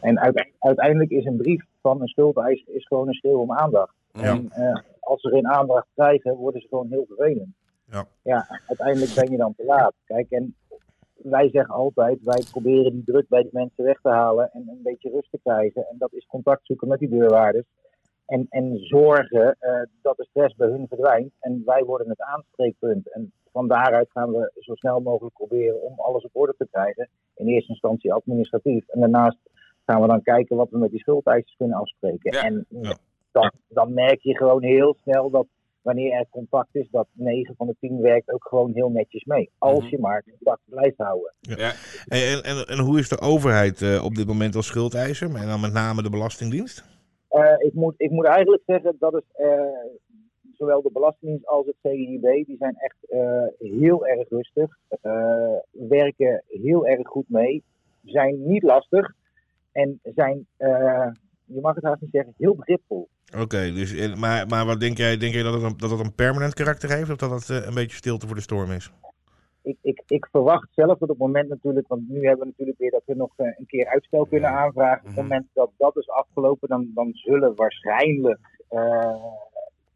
En 0.00 0.18
uiteindelijk 0.58 1.10
is 1.10 1.24
een 1.24 1.36
brief 1.36 1.64
van 1.80 2.00
een 2.00 2.08
schuldeiser 2.08 2.74
is 2.74 2.86
gewoon 2.86 3.08
een 3.08 3.14
schreeuw 3.14 3.38
om 3.38 3.52
aandacht. 3.52 3.94
En 4.12 4.52
als 5.00 5.20
ze 5.20 5.28
geen 5.28 5.48
aandacht 5.48 5.86
krijgen, 5.94 6.36
worden 6.36 6.60
ze 6.60 6.68
gewoon 6.68 6.88
heel 6.90 7.04
vervelend. 7.06 7.54
Ja. 7.90 8.06
ja, 8.22 8.60
uiteindelijk 8.66 9.14
ben 9.14 9.30
je 9.30 9.36
dan 9.36 9.54
te 9.54 9.64
laat. 9.64 9.94
Kijk, 10.04 10.30
en 10.30 10.54
wij 11.22 11.50
zeggen 11.50 11.74
altijd, 11.74 12.22
wij 12.22 12.44
proberen 12.50 12.92
die 12.92 13.04
druk 13.04 13.28
bij 13.28 13.42
die 13.42 13.50
mensen 13.52 13.84
weg 13.84 14.00
te 14.00 14.08
halen 14.08 14.50
en 14.52 14.68
een 14.68 14.82
beetje 14.82 15.10
rust 15.10 15.30
te 15.30 15.38
krijgen. 15.42 15.86
En 15.90 15.96
dat 15.98 16.12
is 16.12 16.26
contact 16.26 16.66
zoeken 16.66 16.88
met 16.88 16.98
die 16.98 17.08
deurwaarders. 17.08 17.66
En, 18.26 18.46
en 18.48 18.78
zorgen 18.78 19.56
uh, 19.60 19.82
dat 20.02 20.16
de 20.16 20.24
stress 20.24 20.54
bij 20.54 20.68
hun 20.68 20.88
verdwijnt. 20.88 21.32
En 21.40 21.62
wij 21.64 21.84
worden 21.84 22.08
het 22.08 22.20
aanspreekpunt. 22.22 23.12
En 23.12 23.32
van 23.52 23.68
daaruit 23.68 24.10
gaan 24.10 24.32
we 24.32 24.52
zo 24.58 24.74
snel 24.74 25.00
mogelijk 25.00 25.34
proberen 25.34 25.82
om 25.82 25.94
alles 25.96 26.24
op 26.24 26.36
orde 26.36 26.54
te 26.58 26.68
krijgen. 26.70 27.08
In 27.34 27.46
eerste 27.46 27.72
instantie 27.72 28.12
administratief. 28.12 28.88
En 28.88 29.00
daarnaast 29.00 29.38
gaan 29.90 30.00
we 30.00 30.06
dan 30.06 30.22
kijken 30.22 30.56
wat 30.56 30.70
we 30.70 30.78
met 30.78 30.90
die 30.90 31.00
schuldeisers 31.00 31.56
kunnen 31.56 31.76
afspreken. 31.76 32.30
En 32.32 32.66
Dan, 33.32 33.52
dan 33.68 33.94
merk 33.94 34.20
je 34.20 34.36
gewoon 34.36 34.62
heel 34.62 34.96
snel 35.02 35.30
dat 35.30 35.46
wanneer 35.82 36.12
er 36.12 36.26
contact 36.30 36.74
is, 36.74 36.88
dat 36.90 37.06
9 37.12 37.54
van 37.56 37.66
de 37.66 37.76
10 37.80 38.00
werkt 38.00 38.32
ook 38.32 38.46
gewoon 38.48 38.72
heel 38.74 38.90
netjes 38.90 39.24
mee. 39.24 39.50
Als 39.58 39.82
mhm. 39.82 39.90
je 39.90 39.98
maar 39.98 40.24
contact 40.24 40.60
blijft 40.64 40.96
houden. 40.96 41.32
Ja. 41.40 41.72
En, 42.06 42.42
en, 42.42 42.66
en, 42.66 42.78
hoe 42.78 42.98
is 42.98 43.08
de 43.08 43.20
overheid 43.20 43.80
uh, 43.80 44.04
op 44.04 44.14
dit 44.14 44.26
moment 44.26 44.56
als 44.56 44.66
schuldeiser? 44.66 45.34
En 45.34 45.46
dan 45.46 45.60
met 45.60 45.72
name 45.72 46.02
de 46.02 46.10
Belastingdienst? 46.10 46.84
Uh, 47.30 47.54
ik, 47.58 47.74
moet, 47.74 47.94
ik 47.96 48.10
moet 48.10 48.26
eigenlijk 48.26 48.62
zeggen 48.66 48.96
dat 48.98 49.12
het 49.12 49.24
uh, 49.38 49.60
zowel 50.56 50.82
de 50.82 50.90
Belastingdienst 50.92 51.46
als 51.46 51.66
het 51.66 51.76
CIB, 51.82 52.46
die 52.46 52.56
zijn 52.58 52.76
echt 52.76 52.96
heel 53.58 54.06
erg 54.06 54.28
rustig. 54.28 54.78
werken 55.70 56.42
heel 56.46 56.86
erg 56.86 57.08
goed 57.08 57.28
mee. 57.28 57.62
Zijn 58.04 58.46
niet 58.46 58.62
lastig. 58.62 59.18
En 59.72 60.00
zijn, 60.02 60.46
je 61.44 61.60
mag 61.60 61.74
het 61.74 61.84
haast 61.84 62.00
niet 62.00 62.10
zeggen, 62.10 62.34
heel 62.36 62.54
begripvol. 62.54 63.08
Oké, 63.38 63.72
dus, 63.72 63.94
eh, 63.94 64.14
maar, 64.14 64.46
maar 64.46 64.66
wat 64.66 64.80
denk 64.80 64.96
jij? 64.96 65.16
Denk 65.16 65.34
jij 65.34 65.42
dat 65.42 65.52
het 65.52 65.62
een, 65.62 65.76
dat 65.76 65.90
het 65.90 66.00
een 66.00 66.14
permanent 66.14 66.54
karakter 66.54 66.90
heeft 66.90 67.10
of 67.10 67.16
dat 67.16 67.30
het 67.30 67.48
uh, 67.48 67.66
een 67.66 67.74
beetje 67.74 67.96
stilte 67.96 68.26
voor 68.26 68.36
de 68.36 68.42
storm 68.42 68.70
is? 68.70 68.92
Ik, 69.62 69.76
ik, 69.82 70.02
ik 70.06 70.28
verwacht 70.30 70.68
zelf 70.74 70.98
dat 70.98 71.00
op 71.00 71.08
het 71.08 71.18
moment 71.18 71.48
natuurlijk, 71.48 71.88
want 71.88 72.08
nu 72.08 72.26
hebben 72.26 72.38
we 72.38 72.46
natuurlijk 72.46 72.78
weer 72.78 72.90
dat 72.90 73.02
we 73.06 73.14
nog 73.14 73.30
een 73.36 73.66
keer 73.66 73.86
uitstel 73.86 74.26
kunnen 74.26 74.50
aanvragen. 74.50 74.98
Op 74.98 75.06
het 75.06 75.14
mhm. 75.14 75.22
moment 75.22 75.46
dat 75.52 75.70
dat 75.76 75.96
is 75.96 76.08
afgelopen, 76.08 76.68
dan, 76.68 76.90
dan 76.94 77.10
zullen 77.12 77.54
waarschijnlijk 77.54 78.38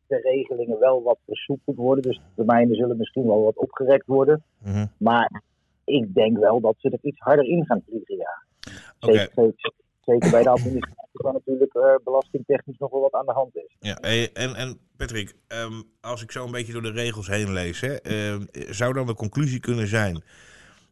de 0.07 0.21
regelingen 0.23 0.79
wel 0.79 1.03
wat 1.03 1.19
versoepeld 1.27 1.77
worden. 1.77 2.03
Dus 2.03 2.17
de 2.17 2.23
termijnen 2.35 2.77
zullen 2.77 2.97
misschien 2.97 3.27
wel 3.27 3.45
wat 3.45 3.57
opgerekt 3.57 4.07
worden. 4.07 4.43
Mm 4.65 4.91
Maar 4.99 5.43
ik 5.85 6.15
denk 6.15 6.39
wel 6.39 6.61
dat 6.61 6.75
ze 6.79 6.91
er 6.91 6.99
iets 7.03 7.21
harder 7.21 7.45
in 7.45 7.67
gaan 7.67 7.83
vliegen, 7.89 8.17
ja. 8.17 8.43
Okay. 9.09 9.29
Zeker, 9.35 9.73
zeker 10.01 10.31
bij 10.31 10.43
de 10.43 10.49
administratie 10.59 11.05
waar 11.13 11.33
natuurlijk 11.33 11.75
uh, 11.75 11.95
belastingtechnisch 12.05 12.79
nog 12.79 12.91
wel 12.91 13.01
wat 13.01 13.13
aan 13.13 13.27
de 13.27 13.33
hand 13.33 13.57
is. 13.57 13.77
Ja, 13.79 13.97
en, 13.97 14.55
en 14.55 14.79
Patrick, 14.97 15.35
um, 15.49 15.83
als 16.01 16.23
ik 16.23 16.31
zo 16.31 16.45
een 16.45 16.51
beetje 16.51 16.73
door 16.73 16.83
de 16.83 16.91
regels 16.91 17.27
heen 17.27 17.53
lees, 17.53 17.81
hè, 17.81 18.07
uh, 18.07 18.41
zou 18.71 18.93
dan 18.93 19.07
de 19.07 19.15
conclusie 19.15 19.61
kunnen 19.61 19.87
zijn 19.87 20.23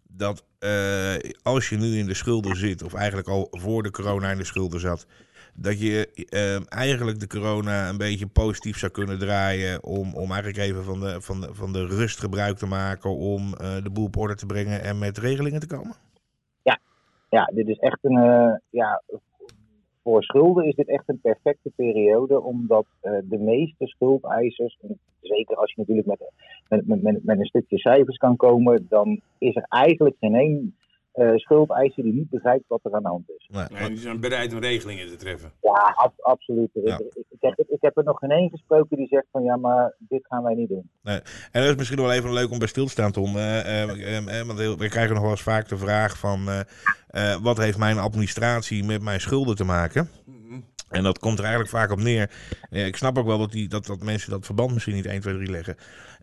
dat 0.09 0.45
uh, 0.61 1.15
als 1.43 1.69
je 1.69 1.77
nu 1.77 1.99
in 1.99 2.07
de 2.07 2.15
schulden 2.15 2.57
zit, 2.57 2.83
of 2.83 2.95
eigenlijk 2.95 3.29
al 3.29 3.49
voor 3.51 3.83
de 3.83 3.91
corona 3.91 4.31
in 4.31 4.39
de 4.39 4.45
schulden 4.45 4.81
zat, 4.81 5.07
dat 5.55 5.81
je 5.81 6.09
ehm, 6.29 6.63
eigenlijk 6.69 7.21
de 7.21 7.27
corona 7.27 7.89
een 7.89 7.97
beetje 7.97 8.27
positief 8.27 8.79
zou 8.79 8.93
kunnen 8.93 9.19
draaien 9.19 9.85
om, 9.85 10.15
om 10.15 10.33
eigenlijk 10.33 10.57
even 10.57 10.85
van 10.85 11.01
de, 11.01 11.21
van, 11.21 11.41
de, 11.41 11.49
van 11.53 11.73
de 11.73 11.87
rust 11.87 12.19
gebruik 12.19 12.59
te 12.59 12.67
maken 12.67 13.17
om 13.17 13.51
de 13.83 13.91
boel 13.93 14.05
op 14.05 14.17
orde 14.17 14.35
te 14.35 14.47
brengen 14.47 14.83
en 14.83 14.99
met 14.99 15.19
regelingen 15.19 15.61
te 15.61 15.67
komen? 15.67 15.97
Ja, 17.37 17.45
dit 17.45 17.69
is 17.69 17.79
echt 17.79 17.99
een, 18.03 18.61
ja, 18.71 19.03
voor 20.03 20.23
schulden 20.23 20.65
is 20.65 20.75
dit 20.75 20.89
echt 20.89 21.09
een 21.09 21.21
perfecte 21.21 21.71
periode, 21.77 22.43
omdat 22.43 22.87
uh, 23.03 23.19
de 23.25 23.39
meeste 23.39 23.87
schuldeisers, 23.87 24.79
zeker 25.21 25.57
als 25.57 25.73
je 25.73 25.81
natuurlijk 25.81 26.07
met, 26.07 26.33
met, 26.69 27.03
met, 27.03 27.25
met, 27.25 27.39
een 27.39 27.45
stukje 27.45 27.79
cijfers 27.79 28.17
kan 28.17 28.37
komen, 28.37 28.87
dan 28.89 29.21
is 29.39 29.57
er 29.57 29.67
eigenlijk 29.69 30.17
geen 30.21 30.35
één 30.35 30.77
uh, 31.15 31.37
schuldeiser 31.37 32.03
die 32.03 32.13
niet 32.13 32.31
begrijpt 32.31 32.65
wat 32.69 32.81
er 32.83 32.95
aan 32.95 33.03
de 33.03 33.09
hand 33.09 33.31
is. 33.37 33.51
Nee, 33.53 33.89
die 33.89 33.97
zijn 33.97 34.21
bereid 34.21 34.53
om 34.53 34.61
regelingen 34.61 35.07
te 35.07 35.17
treffen. 35.17 35.53
Ja, 35.61 36.11
absoluut. 36.17 36.71
Ik, 36.73 37.32
ik 37.51 37.81
heb 37.81 37.97
er 37.97 38.05
nog 38.05 38.19
geen 38.19 38.31
één 38.31 38.51
gesproken 38.51 38.97
die 38.97 39.07
zegt 39.07 39.27
van 39.31 39.43
ja, 39.43 39.57
maar 39.57 39.95
dit 39.99 40.27
gaan 40.27 40.43
wij 40.43 40.55
niet 40.55 40.69
doen. 40.69 40.91
Nee. 41.03 41.21
En 41.53 41.61
dat 41.61 41.71
is 41.71 41.77
misschien 41.77 42.01
wel 42.01 42.13
even 42.13 42.33
leuk 42.33 42.51
om 42.51 42.59
bij 42.59 42.69
stil 42.69 42.85
te 42.85 42.91
staan, 42.91 43.13
Tom. 43.13 43.37
Uh, 43.37 44.45
want 44.47 44.59
we 44.59 44.89
krijgen 44.89 45.15
nog 45.15 45.23
wel 45.23 45.31
eens 45.31 45.43
vaak 45.43 45.69
de 45.69 45.77
vraag 45.77 46.19
van 46.19 46.49
wat 47.43 47.57
heeft 47.57 47.79
mijn 47.79 47.99
administratie 47.99 48.85
met 48.85 49.03
mijn 49.03 49.21
schulden 49.21 49.57
te 49.57 49.65
maken? 49.65 50.09
En 50.93 51.03
dat 51.03 51.19
komt 51.19 51.39
er 51.39 51.45
eigenlijk 51.45 51.75
vaak 51.75 51.91
op 51.91 52.01
neer. 52.01 52.31
ik 52.71 52.97
snap 52.97 53.19
ook 53.19 53.27
wel 53.27 53.39
dat, 53.39 53.53
die, 53.53 53.69
dat, 53.69 53.87
dat 53.87 54.03
mensen 54.03 54.31
dat 54.31 54.47
verband 54.47 54.73
misschien 54.73 54.95
niet 54.95 55.07
1, 55.07 55.21
2, 55.21 55.35
3 55.35 55.51
leggen. 55.51 55.77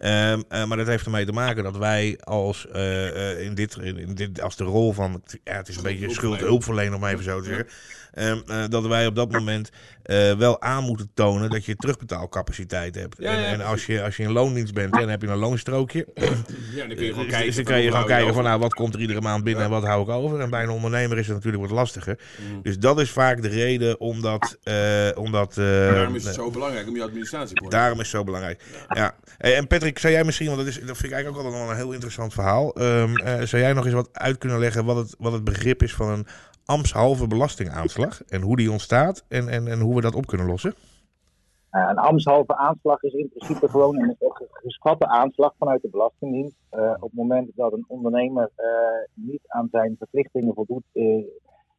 Um, 0.06 0.44
uh, 0.50 0.65
maar 0.65 0.77
dat 0.77 0.88
heeft 0.88 1.06
ermee 1.06 1.25
te 1.25 1.32
maken 1.32 1.63
dat 1.63 1.77
wij 1.77 2.18
als, 2.24 2.68
uh, 2.75 3.06
uh, 3.06 3.41
in 3.41 3.53
dit, 3.53 3.75
in, 3.75 4.15
dit, 4.15 4.41
als 4.41 4.56
de 4.56 4.63
rol 4.63 4.94
van, 4.94 5.24
ja, 5.44 5.56
het 5.56 5.68
is 5.68 5.77
een 5.77 5.84
beetje 5.84 6.10
schuldhulpverlener 6.10 6.96
om 6.96 7.06
even 7.06 7.24
zo 7.24 7.41
te 7.41 7.46
zeggen. 7.46 7.68
Um, 8.13 8.70
dat 8.70 8.88
wij 8.88 9.08
op 9.08 9.15
dat 9.15 9.32
moment 9.32 9.70
wel 10.38 10.62
aan 10.62 10.84
moeten 10.84 11.12
tonen 11.13 11.50
dat 11.50 11.65
je 11.65 11.75
terugbetaalcapaciteit 11.75 12.96
hebt. 12.96 13.20
en, 13.20 13.46
en 13.46 13.62
als, 13.62 13.86
je, 13.86 14.03
als 14.03 14.18
je 14.18 14.24
in 14.24 14.32
loondienst 14.32 14.74
bent, 14.74 14.94
dan 14.94 15.10
heb 15.10 15.22
je 15.22 15.27
een 15.27 15.38
loonstrookje. 15.38 16.08
Ja, 16.74 16.86
dan 16.88 16.96
kun 16.96 17.06
je 17.06 17.12
gewoon 17.12 17.27
kijken. 17.27 17.46
Dus 17.46 17.56
dan 17.56 17.63
kan 17.63 17.82
je 17.82 17.91
gewoon 17.91 18.06
kijken 18.06 18.34
van 18.34 18.44
nou, 18.44 18.60
wat 18.60 18.74
komt 18.74 18.94
er 18.94 19.00
iedere 19.00 19.22
maand 19.22 19.44
binnen 19.44 19.63
en 19.63 19.70
wat 19.70 19.84
hou 19.84 20.01
ik 20.01 20.10
over. 20.10 20.39
En 20.39 20.50
bij 20.50 20.63
een 20.63 20.70
ondernemer 20.70 21.18
is 21.18 21.27
het 21.27 21.36
natuurlijk 21.36 21.63
wat 21.63 21.72
lastiger. 21.72 22.20
Mm. 22.51 22.62
Dus 22.62 22.77
dat 22.77 23.00
is 23.00 23.12
vaak 23.12 23.41
de 23.41 23.48
reden 23.48 24.00
omdat... 24.00 24.58
omdat 25.15 25.53
daarom 25.56 26.15
is 26.15 26.25
het 26.25 26.36
zo 26.36 26.51
belangrijk 26.51 26.88
om 26.88 26.96
je 26.96 27.03
administratie 27.03 27.70
Daarom 27.70 28.00
is 28.00 28.12
het 28.12 28.15
zo 28.15 28.24
belangrijk. 28.24 28.63
Ja. 28.88 29.15
En 29.38 29.68
Patrick, 29.68 29.88
ik 29.89 30.00
zou 30.00 30.13
jij 30.13 30.24
misschien, 30.24 30.48
want 30.48 30.58
dat, 30.58 30.67
is, 30.67 30.75
dat 30.75 30.98
vind 30.98 31.03
ik 31.03 31.12
eigenlijk 31.12 31.38
ook 31.38 31.43
altijd 31.46 31.63
nog 31.63 31.72
een 31.72 31.84
heel 31.84 31.93
interessant 31.93 32.34
verhaal. 32.34 32.81
Um, 32.81 33.19
uh, 33.19 33.41
zou 33.41 33.62
jij 33.62 33.74
nog 33.74 33.86
eens 33.86 33.93
wat 33.93 34.10
uit 34.12 34.38
kunnen 34.38 34.60
leggen 34.60 34.86
wat 34.86 34.96
het, 34.96 35.15
wat 35.19 35.31
het 35.31 35.43
begrip 35.43 35.84
is 35.84 35.96
van 35.96 36.10
een 36.10 36.25
ambtshalve 36.65 37.27
belastingaanslag? 37.27 38.22
En 38.27 38.41
hoe 38.41 38.55
die 38.55 38.72
ontstaat 38.72 39.25
en, 39.27 39.48
en, 39.50 39.67
en 39.67 39.79
hoe 39.79 39.96
we 39.96 40.01
dat 40.01 40.15
op 40.15 40.25
kunnen 40.25 40.48
lossen? 40.48 40.74
Uh, 41.72 41.88
een 41.89 41.98
ambtshalve 41.98 42.55
aanslag 42.55 43.03
is 43.03 43.13
in 43.13 43.29
principe 43.29 43.69
gewoon 43.69 44.00
een 44.00 44.15
geschatte 44.53 45.08
aanslag 45.08 45.53
vanuit 45.58 45.81
de 45.81 45.89
Belastingdienst. 45.89 46.55
Uh, 46.72 46.93
op 46.96 47.01
het 47.01 47.13
moment 47.13 47.51
dat 47.55 47.74
een 47.74 47.86
ondernemer 47.88 48.51
niet 49.13 49.41
aan 49.48 49.67
zijn 49.72 49.96
verplichtingen 50.00 50.53
voldoet 50.53 50.84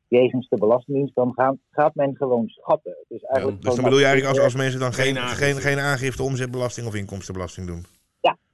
jegens 0.09 0.49
de 0.49 0.57
Belastingdienst, 0.57 1.15
dan 1.15 1.33
gaan, 1.35 1.59
gaat 1.71 1.95
men 1.95 2.17
gewoon 2.17 2.49
schatten. 2.49 2.97
Dus, 3.09 3.23
eigenlijk 3.23 3.63
dus 3.63 3.75
dan 3.75 3.85
bedoel 3.85 3.99
je 3.99 4.05
eigenlijk 4.05 4.37
als, 4.37 4.45
als 4.45 4.55
mensen 4.55 4.81
dan 4.81 4.93
geen, 4.93 5.17
geen, 5.17 5.57
geen 5.57 5.79
aangifte 5.79 6.23
omzetbelasting 6.23 6.87
of 6.87 6.95
inkomstenbelasting 6.95 7.67
doen? 7.67 7.85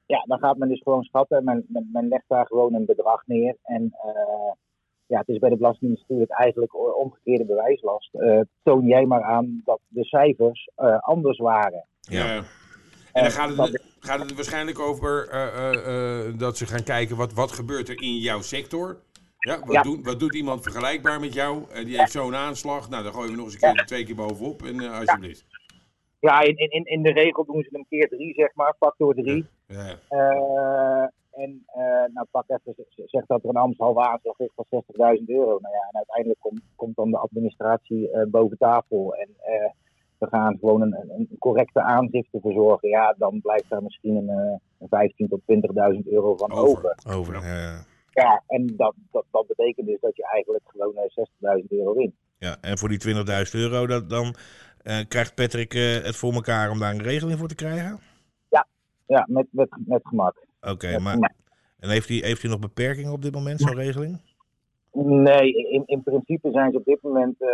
Ja, 0.07 0.17
ja, 0.17 0.23
dan 0.27 0.39
gaat 0.39 0.57
men 0.57 0.69
dus 0.69 0.83
gewoon 0.83 1.03
schatten. 1.03 1.45
Men, 1.45 1.65
men, 1.69 1.89
men 1.93 2.09
legt 2.09 2.25
daar 2.27 2.47
gewoon 2.47 2.75
een 2.75 2.87
bedrag 2.87 3.23
neer. 3.27 3.57
En 3.63 3.83
uh, 3.83 4.53
ja, 5.07 5.19
het 5.19 5.29
is 5.29 5.39
bij 5.39 5.51
de 5.51 5.57
Belastingdienst 5.57 6.03
natuurlijk 6.03 6.39
eigenlijk 6.39 6.99
omgekeerde 6.99 7.45
bewijslast. 7.45 8.15
Uh, 8.15 8.41
toon 8.63 8.87
jij 8.87 9.07
maar 9.07 9.23
aan 9.23 9.63
dat 9.65 9.81
de 9.89 10.05
cijfers 10.05 10.71
uh, 10.77 10.99
anders 10.99 11.39
waren. 11.39 11.85
Ja. 12.01 12.43
En 13.13 13.23
dan 13.23 13.31
gaat 13.31 13.57
het, 13.57 13.83
gaat 14.01 14.21
het 14.21 14.35
waarschijnlijk 14.35 14.79
over 14.79 15.29
dat 16.39 16.57
ze 16.57 16.67
gaan 16.67 16.83
kijken 16.83 17.17
wat, 17.17 17.33
wat 17.33 17.53
gebeurt 17.53 17.89
er 17.89 18.03
in 18.03 18.17
jouw 18.17 18.41
sector. 18.41 19.05
Ja, 19.39 19.61
wat, 19.65 19.85
Doet, 19.85 20.07
wat 20.07 20.21
doet 20.21 20.35
iemand 20.35 20.63
vergelijkbaar 20.63 21.21
met 21.21 21.35
jou? 21.35 21.65
Uh, 21.71 21.85
die 21.85 21.99
heeft 21.99 22.13
zo'n 22.13 22.35
aanslag. 22.35 22.89
Nou, 22.89 23.03
dan 23.03 23.13
gooien 23.13 23.31
we 23.31 23.37
nog 23.37 23.45
eens 23.45 23.63
een 23.63 23.75
keer 23.75 23.87
twee 23.87 24.05
keer 24.05 24.15
bovenop. 24.15 24.63
En 24.63 24.83
uh, 24.83 24.99
alsjeblieft. 24.99 25.46
Ja, 26.26 26.40
in, 26.40 26.56
in, 26.56 26.85
in 26.85 27.02
de 27.02 27.12
regel 27.12 27.45
doen 27.45 27.62
ze 27.62 27.68
hem 27.73 27.87
keer 27.88 28.09
drie, 28.09 28.35
zeg 28.35 28.54
maar. 28.54 28.75
Factor 28.78 29.14
drie. 29.14 29.47
Ja. 29.66 29.99
Uh, 30.11 31.09
en 31.42 31.64
nou, 32.12 32.26
pak 32.30 32.45
even, 32.49 32.87
zeg 33.06 33.26
dat 33.26 33.42
er 33.42 33.49
een 33.49 33.56
Amsterdam 33.56 33.99
aanslag 33.99 34.38
is 34.38 34.50
van 34.54 34.83
60.000 35.18 35.25
euro. 35.26 35.59
Nou 35.61 35.75
ja, 35.75 35.88
en 35.90 35.97
uiteindelijk 35.97 36.40
komt, 36.40 36.61
komt 36.76 36.97
dan 36.97 37.11
de 37.11 37.18
administratie 37.18 38.26
boven 38.28 38.59
tafel. 38.59 39.14
En 39.14 39.28
we 40.18 40.26
gaan 40.26 40.59
gewoon 40.59 40.80
een, 40.80 40.97
een, 41.09 41.37
correcte 41.38 41.80
aangifte 41.80 42.38
verzorgen. 42.40 42.88
Ja, 42.88 43.14
dan 43.18 43.40
blijft 43.40 43.68
daar 43.68 43.83
misschien 43.83 44.16
een, 44.16 44.61
een 44.78 45.11
15.000 45.25 45.28
tot 45.28 45.40
20.000 45.95 45.99
euro 46.04 46.37
van 46.37 46.52
over. 46.52 46.97
Over, 47.06 47.37
over 47.37 47.47
ja. 47.47 47.85
Ja, 48.23 48.42
en 48.47 48.66
dat, 48.76 48.95
dat, 49.11 49.25
dat 49.30 49.47
betekent 49.47 49.87
dus 49.87 50.00
dat 50.00 50.16
je 50.16 50.26
eigenlijk 50.26 50.64
gewoon 50.66 50.95
60.000 50.95 51.00
eh, 51.40 51.78
euro 51.78 51.95
wint. 51.95 52.14
Ja, 52.38 52.56
en 52.61 52.78
voor 52.78 52.88
die 52.88 53.14
20.000 53.14 53.23
euro, 53.52 53.87
dat, 53.87 54.11
dan 54.11 54.25
uh, 54.25 54.33
krijgt 55.09 55.35
Patrick 55.35 55.75
uh, 55.75 55.95
het 56.02 56.16
voor 56.16 56.33
elkaar 56.33 56.71
om 56.71 56.78
daar 56.78 56.93
een 56.93 57.02
regeling 57.02 57.38
voor 57.38 57.49
te 57.49 57.55
krijgen? 57.55 58.00
Ja, 58.49 58.66
ja 59.07 59.26
met, 59.28 59.47
met, 59.50 59.69
met 59.87 60.00
gemak. 60.05 60.47
Oké, 60.61 60.99
maar 60.99 61.35
en 61.78 61.88
heeft 61.88 62.09
hij, 62.09 62.16
heeft 62.16 62.43
hij 62.43 62.50
nog 62.50 62.61
beperkingen 62.61 63.12
op 63.12 63.23
dit 63.23 63.35
moment, 63.35 63.61
zo'n 63.61 63.75
regeling? 63.75 64.21
Nee, 64.93 65.52
in, 65.52 65.83
in 65.87 66.02
principe 66.02 66.50
zijn 66.50 66.71
ze 66.71 66.78
op 66.78 66.85
dit 66.85 67.02
moment, 67.02 67.40
uh, 67.40 67.49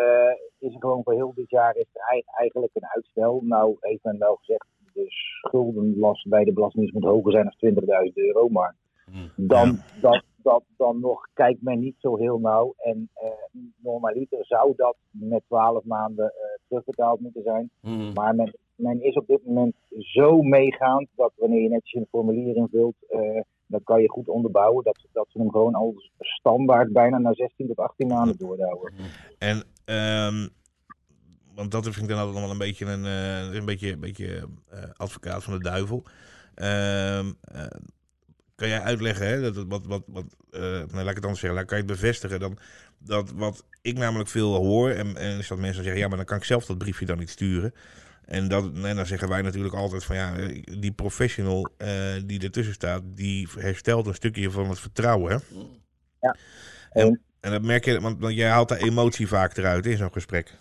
is 0.58 0.74
er 0.74 0.80
gewoon 0.80 1.02
voor 1.02 1.14
heel 1.14 1.32
dit 1.34 1.50
jaar 1.50 1.76
is 1.76 1.86
er 1.92 2.22
eigenlijk 2.34 2.74
een 2.74 2.86
uitstel. 2.86 3.40
Nou 3.44 3.76
heeft 3.80 4.02
men 4.04 4.18
wel 4.18 4.34
gezegd, 4.34 4.66
de 4.92 5.04
schuldenlast 5.08 6.28
bij 6.28 6.44
de 6.44 6.52
Belastingdienst 6.52 6.94
moet 6.94 7.12
hoger 7.12 7.32
zijn 7.32 7.54
dan 7.58 7.84
20.000 8.06 8.12
euro. 8.14 8.48
Maar 8.48 8.74
Hmm. 9.12 9.30
dan, 9.36 9.78
dat, 10.00 10.24
dat, 10.36 10.62
dan 10.76 11.00
nog 11.00 11.28
kijkt 11.34 11.62
men 11.62 11.78
niet 11.78 11.96
zo 11.98 12.16
heel 12.16 12.38
nauw. 12.38 12.74
En 12.76 13.08
eh, 13.14 13.30
normaliter 13.76 14.46
zou 14.46 14.72
dat 14.76 14.96
met 15.10 15.42
12 15.46 15.84
maanden 15.84 16.24
eh, 16.24 16.51
terugbetaald 16.72 17.20
moeten 17.20 17.42
zijn. 17.42 17.70
Mhm. 17.80 18.12
Maar 18.12 18.34
men, 18.34 18.54
men 18.74 19.02
is 19.02 19.14
op 19.14 19.26
dit 19.26 19.46
moment 19.46 19.74
zo 19.98 20.42
meegaand 20.42 21.08
dat 21.16 21.32
wanneer 21.36 21.62
je 21.62 21.68
netjes 21.68 22.00
een 22.00 22.08
formulier 22.10 22.56
invult, 22.56 22.94
eh 23.08 23.40
dan 23.72 23.84
kan 23.84 24.02
je 24.02 24.10
goed 24.10 24.28
onderbouwen 24.28 24.84
dat, 24.84 25.06
dat 25.12 25.26
ze 25.30 25.38
hem 25.38 25.50
gewoon 25.50 25.74
als 25.74 26.10
standaard 26.18 26.92
bijna 26.92 27.18
naar 27.18 27.34
16 27.34 27.66
tot 27.66 27.76
18 27.76 28.06
maanden 28.06 28.36
doordouwen. 28.38 28.92
En, 29.38 29.62
ehm, 29.84 30.48
want 31.54 31.70
dat 31.70 31.82
vind 31.82 31.96
ik 31.96 32.08
dan 32.08 32.18
altijd 32.18 32.34
nog 32.34 32.42
wel 32.42 32.52
een 32.52 32.58
beetje 32.58 32.86
een, 32.86 33.04
eh, 33.04 33.54
een 33.54 33.64
beetje, 33.64 33.92
een 33.92 34.00
beetje 34.00 34.48
eh, 34.70 34.82
advocaat 34.96 35.44
van 35.44 35.52
de 35.52 35.60
duivel. 35.60 36.02
Ehm, 36.54 37.32
eh, 37.40 37.66
kan 38.62 38.70
jij 38.70 38.80
uitleggen, 38.80 39.26
hè, 39.26 39.40
dat, 39.52 39.64
wat, 39.68 39.86
wat, 39.86 40.02
wat, 40.06 40.24
nou, 40.50 40.86
laat 40.92 41.08
ik 41.08 41.14
het 41.14 41.24
anders 41.24 41.40
zeggen, 41.40 41.58
laat- 41.58 41.66
kan 41.68 41.78
je 41.78 41.84
het 41.84 41.92
bevestigen 41.92 42.40
dan, 42.40 42.58
dat 42.98 43.30
wat 43.30 43.64
ik 43.82 43.98
namelijk 43.98 44.28
veel 44.28 44.54
hoor, 44.54 44.90
en, 44.90 45.16
en 45.16 45.38
is 45.38 45.48
dat 45.48 45.58
mensen 45.58 45.82
zeggen, 45.82 46.00
ja, 46.02 46.08
maar 46.08 46.16
dan 46.16 46.26
kan 46.26 46.36
ik 46.36 46.44
zelf 46.44 46.66
dat 46.66 46.78
briefje 46.78 47.06
dan 47.06 47.18
niet 47.18 47.30
sturen. 47.30 47.74
En, 48.24 48.48
dat, 48.48 48.64
en 48.82 48.96
dan 48.96 49.06
zeggen 49.06 49.28
wij 49.28 49.42
natuurlijk 49.42 49.74
altijd 49.74 50.04
van 50.04 50.16
ja, 50.16 50.34
die 50.80 50.92
professional 50.92 51.68
eh, 51.76 51.88
die 52.26 52.42
ertussen 52.42 52.74
staat, 52.74 53.02
die 53.04 53.48
herstelt 53.58 54.06
een 54.06 54.14
stukje 54.14 54.50
van 54.50 54.68
het 54.68 54.78
vertrouwen. 54.80 55.32
Hè? 55.32 55.38
Ja. 56.20 56.36
En, 56.90 57.20
en 57.40 57.50
dat 57.50 57.62
merk 57.62 57.84
je, 57.84 58.00
want, 58.00 58.20
want 58.20 58.34
jij 58.34 58.48
haalt 58.48 58.68
de 58.68 58.78
emotie 58.78 59.28
vaak 59.28 59.56
eruit 59.56 59.86
in 59.86 59.96
zo'n 59.96 60.12
gesprek. 60.12 60.54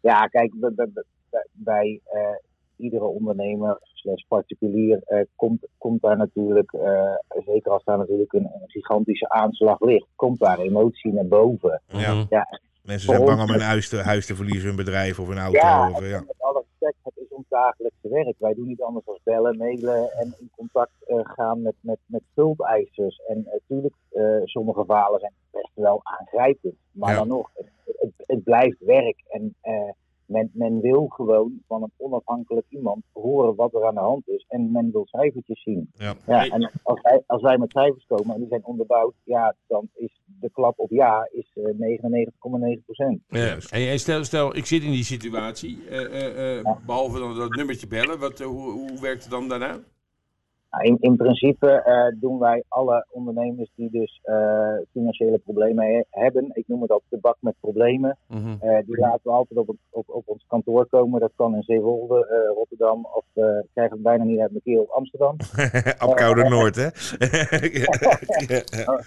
Ja, 0.00 0.26
kijk, 0.26 0.52
bij, 0.54 0.72
bij, 0.74 0.88
bij- 0.92 1.46
bij 1.52 2.00
eh, 2.04 2.20
iedere 2.76 3.04
ondernemer 3.04 3.78
slash 3.98 4.22
particulier 4.28 5.00
eh, 5.04 5.20
komt, 5.36 5.66
komt 5.78 6.02
daar 6.02 6.16
natuurlijk, 6.16 6.72
eh, 6.72 7.14
zeker 7.46 7.72
als 7.72 7.84
daar 7.84 7.98
natuurlijk 7.98 8.32
een, 8.32 8.44
een 8.44 8.70
gigantische 8.70 9.28
aanslag 9.28 9.80
ligt, 9.80 10.06
komt 10.16 10.38
daar 10.38 10.58
emotie 10.58 11.12
naar 11.12 11.26
boven. 11.26 11.82
Ja. 11.86 12.14
Mhm. 12.14 12.24
Ja, 12.28 12.46
Mensen 12.82 13.08
zijn 13.14 13.24
bang 13.24 13.40
om 13.40 13.50
hun 13.50 13.60
huis 13.60 13.88
te, 13.88 13.96
huis 13.96 14.26
te 14.26 14.34
verliezen, 14.34 14.66
hun 14.66 14.76
bedrijf 14.76 15.18
of 15.18 15.28
hun 15.28 15.38
auto. 15.38 15.58
Ja, 15.58 15.90
of, 15.90 16.00
eh, 16.00 16.10
ja. 16.10 16.20
met 16.26 16.34
alle 16.38 16.64
respect, 16.68 16.96
het 17.02 17.16
is 17.16 17.36
ons 17.36 17.46
dagelijkse 17.48 18.08
werk. 18.08 18.34
Wij 18.38 18.54
doen 18.54 18.66
niet 18.66 18.82
anders 18.82 19.04
dan 19.04 19.18
bellen, 19.24 19.56
mailen 19.56 20.12
en 20.12 20.34
in 20.38 20.50
contact 20.56 20.92
gaan 21.22 21.62
met, 21.62 21.74
met, 21.80 21.98
met 22.06 22.22
schuldeisers. 22.30 23.20
En 23.28 23.46
natuurlijk, 23.52 23.94
eh, 24.10 24.40
sommige 24.44 24.84
verhalen 24.84 25.20
zijn 25.20 25.32
best 25.50 25.70
wel 25.74 26.00
aangrijpend. 26.02 26.74
Maar 26.92 27.10
Ja. 27.12 27.18
dan 27.18 27.28
nog, 27.28 27.50
het, 27.54 27.68
het, 27.84 28.12
het 28.16 28.42
blijft 28.44 28.78
werk. 28.78 29.24
En 29.28 29.54
eh, 29.60 29.90
men, 30.28 30.50
men 30.52 30.80
wil 30.80 31.06
gewoon 31.06 31.62
van 31.66 31.82
een 31.82 31.92
onafhankelijk 31.96 32.66
iemand 32.68 33.04
horen 33.12 33.54
wat 33.54 33.74
er 33.74 33.86
aan 33.86 33.94
de 33.94 34.00
hand 34.00 34.28
is. 34.28 34.44
En 34.48 34.72
men 34.72 34.92
wil 34.92 35.06
cijfertjes 35.06 35.62
zien. 35.62 35.90
Ja. 35.92 36.14
Ja, 36.26 36.46
en 36.46 36.70
als 36.82 37.00
wij, 37.00 37.22
als 37.26 37.42
wij 37.42 37.58
met 37.58 37.70
cijfers 37.70 38.06
komen 38.06 38.34
en 38.34 38.40
die 38.40 38.48
zijn 38.48 38.64
onderbouwd, 38.64 39.14
ja, 39.24 39.56
dan 39.66 39.88
is 39.94 40.20
de 40.24 40.50
klap 40.50 40.78
op 40.78 40.90
ja 40.90 41.28
is 41.30 41.50
eh, 41.54 41.64
99,9 42.76 42.84
procent. 42.84 43.20
Ja. 43.28 43.56
En, 43.70 43.98
stel, 43.98 44.24
stel, 44.24 44.56
ik 44.56 44.66
zit 44.66 44.82
in 44.82 44.90
die 44.90 45.04
situatie, 45.04 45.88
eh, 45.88 46.04
eh, 46.04 46.58
eh, 46.58 46.66
behalve 46.86 47.18
dan 47.18 47.34
dat 47.34 47.54
nummertje 47.54 47.86
bellen, 47.86 48.18
wat, 48.18 48.40
eh, 48.40 48.46
hoe, 48.46 48.70
hoe 48.70 49.00
werkt 49.00 49.22
het 49.22 49.30
dan 49.30 49.48
daarna? 49.48 49.78
Nou, 50.70 50.84
in, 50.84 50.96
in 51.00 51.16
principe 51.16 51.70
eh, 51.70 52.20
doen 52.20 52.38
wij 52.38 52.64
alle 52.68 53.06
ondernemers 53.10 53.70
die 53.74 53.90
dus 53.90 54.20
eh, 54.22 54.74
financiële 54.92 55.38
problemen 55.38 55.84
he- 55.86 56.04
hebben, 56.10 56.50
ik 56.52 56.64
noem 56.68 56.82
het 56.82 56.90
altijd 56.90 57.10
de 57.10 57.18
bak 57.20 57.36
met 57.40 57.54
problemen, 57.60 58.16
Mhm. 58.28 58.56
eh, 58.60 58.78
die 58.86 58.98
laten 58.98 59.20
we 59.22 59.30
altijd 59.30 59.58
op, 59.58 59.74
op, 59.90 60.08
op 60.08 60.22
ons 60.28 60.44
kantoor 60.48 60.86
komen. 60.86 61.20
Dat 61.20 61.32
kan 61.36 61.54
in 61.54 61.62
Zeewolde, 61.62 62.52
Rotterdam 62.54 63.06
of 63.14 63.24
eh 63.34 63.44
ik 63.58 63.68
krijg 63.74 63.90
het 63.90 64.02
bijna 64.02 64.24
niet 64.24 64.40
uit 64.40 64.50
mijn 64.50 64.62
keel 64.62 64.82
op 64.82 64.88
Amsterdam. 64.90 65.36
Apkoude 65.98 66.48
Noord, 66.48 66.76
hè? 66.76 66.88
Ja. 67.80 67.84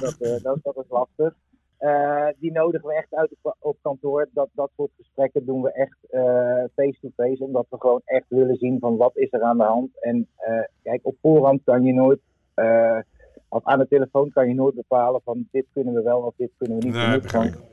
Dat, 0.00 0.42
dat, 0.42 0.58
dat 0.62 0.76
is 0.76 0.88
lastig. 0.88 1.34
Eh, 1.80 2.26
die 2.38 2.52
nodigen 2.52 2.88
we 2.88 2.94
echt 2.94 3.14
uit 3.14 3.34
op, 3.42 3.56
op 3.58 3.76
kantoor. 3.82 4.28
Dat, 4.32 4.48
dat 4.52 4.70
soort 4.76 4.90
gesprekken 4.96 5.44
doen 5.44 5.62
we 5.62 5.72
echt 5.72 5.98
eh, 6.10 6.64
face-to-face. 6.74 7.44
omdat 7.44 7.66
we 7.70 7.76
gewoon 7.78 8.00
echt 8.04 8.24
willen 8.28 8.56
zien 8.56 8.78
van 8.78 8.96
wat 8.96 9.16
is 9.16 9.32
er 9.32 9.42
aan 9.42 9.56
de 9.56 9.64
hand. 9.64 9.90
En 10.00 10.28
eh, 10.36 10.62
kijk, 10.82 11.00
op 11.02 11.16
voorhand 11.20 11.60
kan 11.64 11.84
je 11.84 11.92
nooit... 11.92 12.20
of 13.48 13.64
aan 13.64 13.78
de 13.78 13.88
telefoon 13.88 14.30
kan 14.30 14.48
je 14.48 14.54
nooit 14.54 14.74
bepalen 14.74 15.20
van 15.24 15.48
dit 15.50 15.66
kunnen 15.72 15.94
we 15.94 16.02
wel 16.02 16.20
of 16.20 16.34
dit 16.36 16.50
kunnen 16.58 16.78
we 16.78 16.84
niet. 16.84 16.94
Nee, 16.94 17.20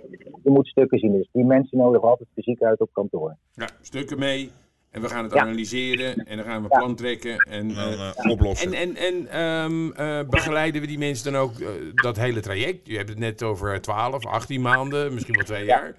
je, 0.09 0.29
moet 0.29 0.39
je 0.43 0.49
moet 0.49 0.67
stukken 0.67 0.99
zien. 0.99 1.11
Dus 1.11 1.29
die 1.31 1.45
mensen 1.45 1.77
nodigen 1.77 2.07
altijd 2.07 2.29
fysiek 2.33 2.61
uit 2.61 2.79
op 2.79 2.89
kantoor. 2.93 3.35
Ja, 3.53 3.69
stukken 3.81 4.19
mee. 4.19 4.51
En 4.91 5.01
we 5.01 5.09
gaan 5.09 5.23
het 5.23 5.33
Ja. 5.33 5.41
analyseren. 5.41 6.15
En 6.25 6.37
dan 6.37 6.45
gaan 6.45 6.61
we 6.63 6.67
plan 6.67 6.95
trekken. 6.95 7.37
En, 7.37 7.67
Dan, 7.67 7.77
eh, 7.77 8.09
eh, 8.09 8.31
oplossen. 8.31 8.73
en, 8.73 8.95
en, 8.95 8.95
en 8.95 9.27
ehm, 9.27 9.91
eh, 9.91 10.27
begeleiden 10.29 10.81
we 10.81 10.87
die 10.87 10.97
mensen 10.97 11.31
dan 11.33 11.41
ook 11.41 11.53
dat 11.95 12.15
hele 12.17 12.39
traject? 12.39 12.87
Je 12.87 12.97
hebt 12.97 13.09
het 13.09 13.17
net 13.19 13.43
over 13.43 13.81
12, 13.81 14.25
18 14.25 14.61
maanden, 14.61 15.13
misschien 15.13 15.35
wel 15.35 15.43
twee 15.45 15.65
jaar. 15.65 15.95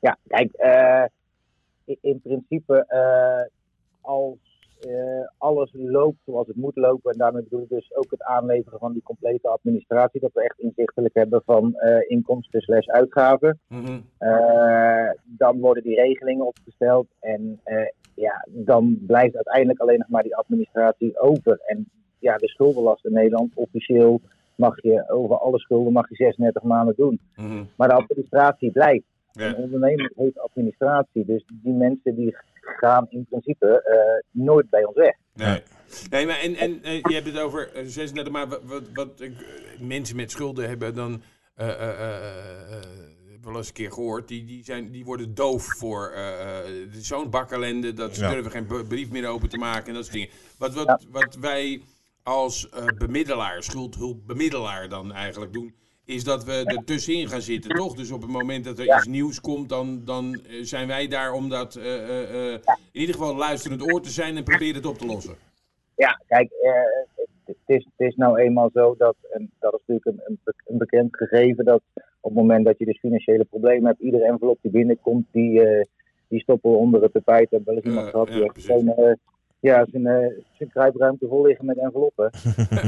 Ja, 0.00 0.18
kijk, 0.28 0.52
eh, 0.52 1.04
in, 1.84 1.98
in 2.00 2.20
principe 2.22 2.84
eh, 2.88 3.46
als 4.00 4.36
eh, 4.42 4.47
alles 5.38 5.70
loopt 5.72 6.18
zoals 6.24 6.46
het 6.46 6.56
moet 6.56 6.76
lopen, 6.76 7.12
en 7.12 7.18
daarmee 7.18 7.42
bedoel 7.42 7.62
ik 7.62 7.68
dus 7.68 7.96
ook 7.96 8.10
het 8.10 8.22
aanleveren 8.22 8.78
van 8.78 8.92
die 8.92 9.02
complete 9.02 9.48
administratie, 9.48 10.20
dat 10.20 10.32
we 10.32 10.42
echt 10.42 10.58
inzichtelijk 10.58 11.14
hebben 11.14 11.42
van 11.44 11.74
eh, 11.74 12.10
inkomsten 12.10 12.60
slash 12.60 12.86
uitgaven, 12.86 13.60
Mhm. 13.68 14.00
Eh, 14.18 15.10
dan 15.24 15.60
worden 15.60 15.82
die 15.82 15.94
regelingen 15.94 16.46
opgesteld 16.46 17.06
en 17.20 17.60
eh, 17.64 17.88
ja, 18.14 18.46
dan 18.48 18.98
blijft 19.06 19.34
uiteindelijk 19.34 19.80
alleen 19.80 19.98
nog 19.98 20.08
maar 20.08 20.22
die 20.22 20.36
administratie 20.36 21.18
over. 21.18 21.60
En 21.66 21.88
ja, 22.18 22.36
de 22.36 22.48
schuldenlast 22.48 23.04
in 23.04 23.12
Nederland, 23.12 23.52
officieel 23.54 24.20
mag 24.54 24.82
je 24.82 25.10
over 25.10 25.38
alle 25.38 25.58
schulden 25.58 25.92
mag 25.92 26.08
je 26.08 26.14
36 26.14 26.62
maanden 26.62 26.94
doen. 26.96 27.20
Mhm. 27.36 27.64
Maar 27.76 27.88
de 27.88 27.94
administratie 27.94 28.70
blijft. 28.70 29.06
Ja. 29.32 29.46
Een 29.46 29.56
ondernemer 29.56 30.12
heeft 30.16 30.38
administratie. 30.38 31.24
Dus 31.24 31.44
die 31.62 31.72
mensen 31.72 32.14
die 32.14 32.36
gaan 32.76 33.06
in 33.08 33.26
principe 33.28 33.82
eh, 33.82 34.42
nooit 34.42 34.70
bij 34.70 34.84
ons 34.84 34.96
weg. 34.96 35.14
Nee. 35.34 35.62
Nee, 36.10 36.26
maar 36.26 36.38
en, 36.38 36.54
en 36.54 36.82
eh, 36.82 36.94
je 37.02 37.14
hebt 37.14 37.26
het 37.26 37.38
over 37.38 37.72
eh, 37.72 37.84
36, 37.86 38.32
maar 38.32 38.48
wat, 38.48 38.60
wat, 38.64 38.82
wat 38.94 39.20
eh, 39.20 39.30
mensen 39.80 40.16
met 40.16 40.30
schulden 40.30 40.68
hebben 40.68 40.94
dan 40.94 41.22
eh, 41.54 41.68
eh, 41.68 41.80
eh, 41.88 42.72
eh, 42.72 42.82
wel 43.42 43.56
eens 43.56 43.68
een 43.68 43.74
keer 43.74 43.92
gehoord, 43.92 44.28
die, 44.28 44.44
die, 44.44 44.64
zijn, 44.64 44.90
die 44.90 45.04
worden 45.04 45.34
doof 45.34 45.64
voor 45.76 46.10
eh, 46.10 46.58
eh, 46.58 46.88
zo'n 46.92 47.30
bakellende 47.30 47.92
dat 47.92 48.14
ze 48.14 48.22
Ja. 48.22 48.30
durven 48.30 48.50
geen 48.50 48.86
brief 48.88 49.10
meer 49.10 49.26
open 49.28 49.48
te 49.48 49.56
maken 49.58 49.86
en 49.88 49.94
dat 49.94 50.02
soort 50.04 50.14
dingen. 50.16 50.28
Wat, 50.58 50.74
wat, 50.74 51.06
wat 51.10 51.34
wij 51.34 51.82
als 52.22 52.68
eh, 52.68 52.84
bemiddelaar, 52.98 53.62
schuldhulpbemiddelaar 53.62 54.88
dan 54.88 55.12
eigenlijk 55.12 55.52
doen, 55.52 55.74
is 56.08 56.24
dat 56.24 56.44
we 56.44 56.52
er 56.64 56.84
tussenin 56.84 57.28
gaan 57.28 57.40
zitten, 57.40 57.70
toch? 57.70 57.94
Dus 57.94 58.10
op 58.10 58.22
het 58.22 58.30
moment 58.30 58.64
dat 58.64 58.78
er 58.78 58.84
Ja. 58.84 58.96
iets 58.96 59.06
nieuws 59.06 59.40
komt, 59.40 59.68
dan, 59.68 60.02
dan 60.04 60.34
eh, 60.34 60.62
zijn 60.62 60.86
wij 60.88 61.08
daar 61.08 61.32
om 61.32 61.48
dat 61.48 61.74
eh, 61.76 62.52
eh, 62.52 62.60
in 62.92 63.00
ieder 63.00 63.14
geval 63.14 63.36
luisterend 63.36 63.92
oor 63.92 64.00
te 64.00 64.10
zijn 64.10 64.36
en 64.36 64.44
proberen 64.44 64.74
het 64.74 64.86
op 64.86 64.98
te 64.98 65.06
lossen. 65.06 65.34
Ja, 65.96 66.20
kijk, 66.26 66.50
het, 67.44 67.56
is, 67.66 67.86
is 67.96 68.14
nou 68.16 68.38
eenmaal 68.38 68.70
zo 68.74 68.94
dat, 68.98 69.16
en 69.30 69.50
dat 69.58 69.72
is 69.74 69.80
natuurlijk 69.86 70.06
een, 70.06 70.20
een, 70.26 70.38
be- 70.44 70.54
een 70.66 70.78
bekend 70.78 71.16
gegeven, 71.16 71.64
dat 71.64 71.82
op 72.20 72.30
het 72.30 72.40
moment 72.40 72.64
dat 72.64 72.78
je 72.78 72.84
dus 72.84 72.98
financiële 72.98 73.44
problemen 73.44 73.86
hebt, 73.86 74.00
iedere 74.00 74.24
envelop 74.24 74.58
die 74.62 74.70
binnenkomt, 74.70 75.26
die, 75.32 75.60
die 76.28 76.40
stoppen 76.40 76.70
we 76.70 76.76
onder 76.76 77.02
het 77.02 77.12
tapijt. 77.12 77.50
Hebben 77.50 77.74
wel 77.74 77.76
eens 77.76 77.84
iemand 77.94 78.08
gehad 78.08 78.28
die 78.28 78.42
heeft 78.42 78.64
gewoon 78.64 79.16
ja, 79.60 79.86
zijn, 79.90 80.32
zijn 80.52 80.70
kruipruimte 80.70 81.26
vol 81.28 81.46
liggen 81.46 81.66
met 81.66 81.78
enveloppen. 81.78 82.30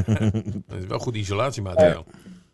Dat 0.68 0.78
is 0.78 0.86
wel 0.86 0.98
goed 0.98 1.16
isolatiemateriaal. 1.16 2.04